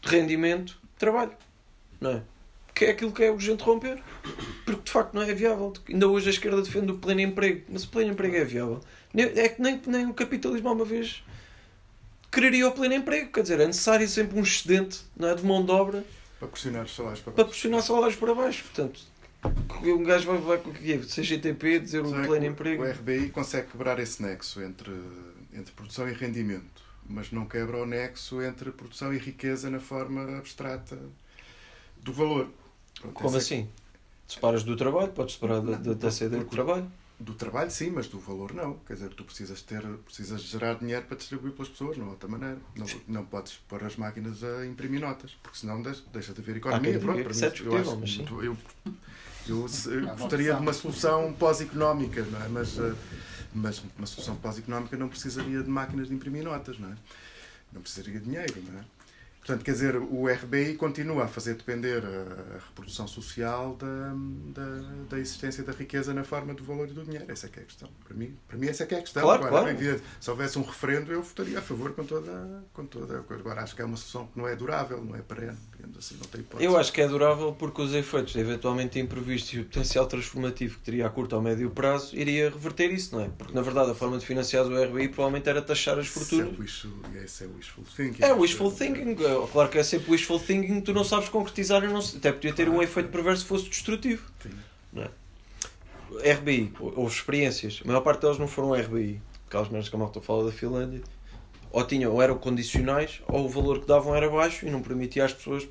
[0.00, 1.32] de rendimento, trabalho.
[2.00, 2.22] Não é?
[2.74, 4.02] Que é aquilo que é urgente romper.
[4.64, 5.72] Porque de facto não é viável.
[5.88, 7.62] Ainda hoje a esquerda defende o pleno emprego.
[7.68, 8.80] Mas o pleno emprego é viável.
[9.14, 11.22] É que nem, nem o capitalismo alguma vez
[12.32, 13.30] quereria o pleno emprego.
[13.30, 16.04] Quer dizer, é necessário sempre um excedente não é, de mão de obra
[16.38, 17.50] Para pressionar os salários para para baixo.
[17.52, 18.64] pressionar salários para baixo.
[18.64, 19.00] Portanto,
[19.82, 20.98] um gajo vai, vai com o quê?
[20.98, 22.82] CGTP dizer o é que pleno emprego.
[22.82, 24.92] O RBI consegue quebrar esse nexo entre,
[25.52, 30.38] entre produção e rendimento, mas não quebra o nexo entre produção e riqueza na forma
[30.38, 30.98] abstrata
[32.00, 32.48] do valor.
[33.12, 33.68] Como é assim?
[34.26, 36.90] Separas do trabalho, podes separar da, da, da saída do trabalho.
[37.22, 38.74] Do trabalho, sim, mas do valor, não.
[38.86, 42.28] Quer dizer, tu precisas ter, precisas gerar dinheiro para distribuir pelas pessoas, não há outra
[42.28, 42.58] maneira.
[42.76, 46.56] Não, não podes pôr as máquinas a imprimir notas, porque senão deixa, deixa de haver
[46.56, 46.90] economia.
[46.98, 48.58] Pronto, para é mim, eu, acho- mas eu,
[49.48, 52.48] eu, se- eu gostaria de uma solução pós-económica, não é?
[52.48, 52.94] Mas, eh,
[53.54, 56.96] mas uma solução pós-económica não precisaria de máquinas de imprimir notas, não é?
[57.72, 58.84] Não precisaria de dinheiro, não é?
[59.44, 64.14] Portanto, quer dizer, o RBI continua a fazer depender a, reprodução social da,
[64.54, 67.24] da, da existência da riqueza na forma do valor e do dinheiro.
[67.28, 67.88] Essa é que é a questão.
[68.04, 69.22] Para mim, para mim essa é que é a questão.
[69.22, 70.00] Claro, Agora, claro.
[70.20, 73.42] se houvesse um referendo, eu votaria a favor com toda, com toda a coisa.
[73.42, 76.14] Agora, acho que é uma solução que não é durável, não é perene, digamos assim,
[76.14, 76.64] não tem hipótese.
[76.64, 80.84] Eu acho que é durável porque os efeitos eventualmente imprevistos e o potencial transformativo que
[80.84, 83.28] teria a curto ou médio prazo iria reverter isso, não é?
[83.28, 86.22] Porque na verdade a forma de financiar o RBI provavelmente era taxar as Isso é
[86.22, 86.58] fortunas.
[86.60, 86.92] wishful,
[87.24, 88.22] esse é wishful thinking.
[88.22, 91.98] É wishful thinking, é, claro que é sempre wishful thinking, tu não sabes concretizar, não,
[91.98, 94.22] até podia ter um efeito perverso se fosse destrutivo.
[94.42, 94.50] Sim.
[96.20, 100.20] RBI, houve experiências, a maior parte delas não foram RBI, aquelas merdas que a malta
[100.20, 101.02] fala da Finlândia,
[101.70, 105.24] ou, tinham, ou eram condicionais, ou o valor que davam era baixo e não permitia
[105.24, 105.66] às pessoas,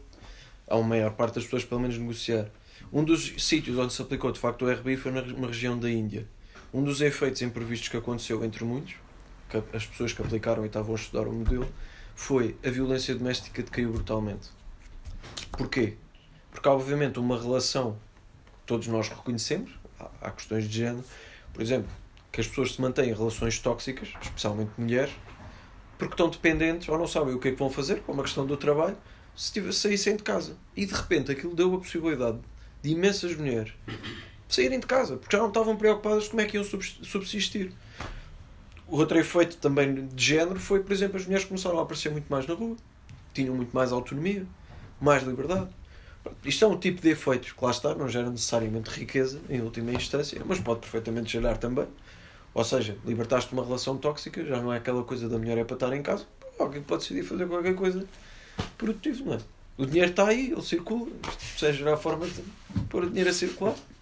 [0.68, 2.50] a maior parte das pessoas, pelo menos negociar.
[2.92, 6.28] Um dos sítios onde se aplicou de facto o RBI foi numa região da Índia.
[6.74, 8.96] Um dos efeitos imprevistos que aconteceu entre muitos,
[9.50, 11.68] que as pessoas que aplicaram e estavam a estudar o modelo,
[12.16, 14.50] foi a violência doméstica decaiu brutalmente.
[15.52, 15.96] Porquê?
[16.52, 19.72] Porque há obviamente uma relação que todos nós reconhecemos,
[20.22, 21.04] há, questões de género,
[21.54, 21.90] por exemplo,
[22.32, 25.14] que as pessoas se mantêm em relações tóxicas, especialmente mulheres,
[25.98, 28.46] porque estão dependentes ou não sabem o que é que vão fazer, com uma questão
[28.46, 28.98] do trabalho,
[29.36, 30.58] se saíssem de casa.
[30.76, 32.40] E de repente aquilo deu a possibilidade
[32.82, 33.74] de imensas mulheres
[34.50, 37.72] saírem de casa, porque já não estavam preocupadas como é que iam subs- subsistir.
[38.92, 42.46] Outro efeito também de género foi, por exemplo, as mulheres começaram a aparecer muito mais
[42.46, 42.76] na rua,
[43.34, 44.46] tinham muito mais autonomia,
[45.00, 45.70] mais liberdade.
[46.44, 49.94] Isto é um tipo de efeitos que lá está, não gera necessariamente riqueza em última
[49.94, 51.88] instância, mas pode perfeitamente gerar também.
[52.54, 55.64] Ou seja, libertaste de uma relação tóxica, já não é aquela coisa da mulher é
[55.64, 56.26] para estar em casa,
[56.60, 58.06] alguém pode decidir fazer qualquer coisa
[58.78, 59.40] produtiva, não é?
[59.78, 62.44] O dinheiro está aí, ele circula, isto precisa gerar formas de
[62.90, 63.74] pôr o dinheiro a circular.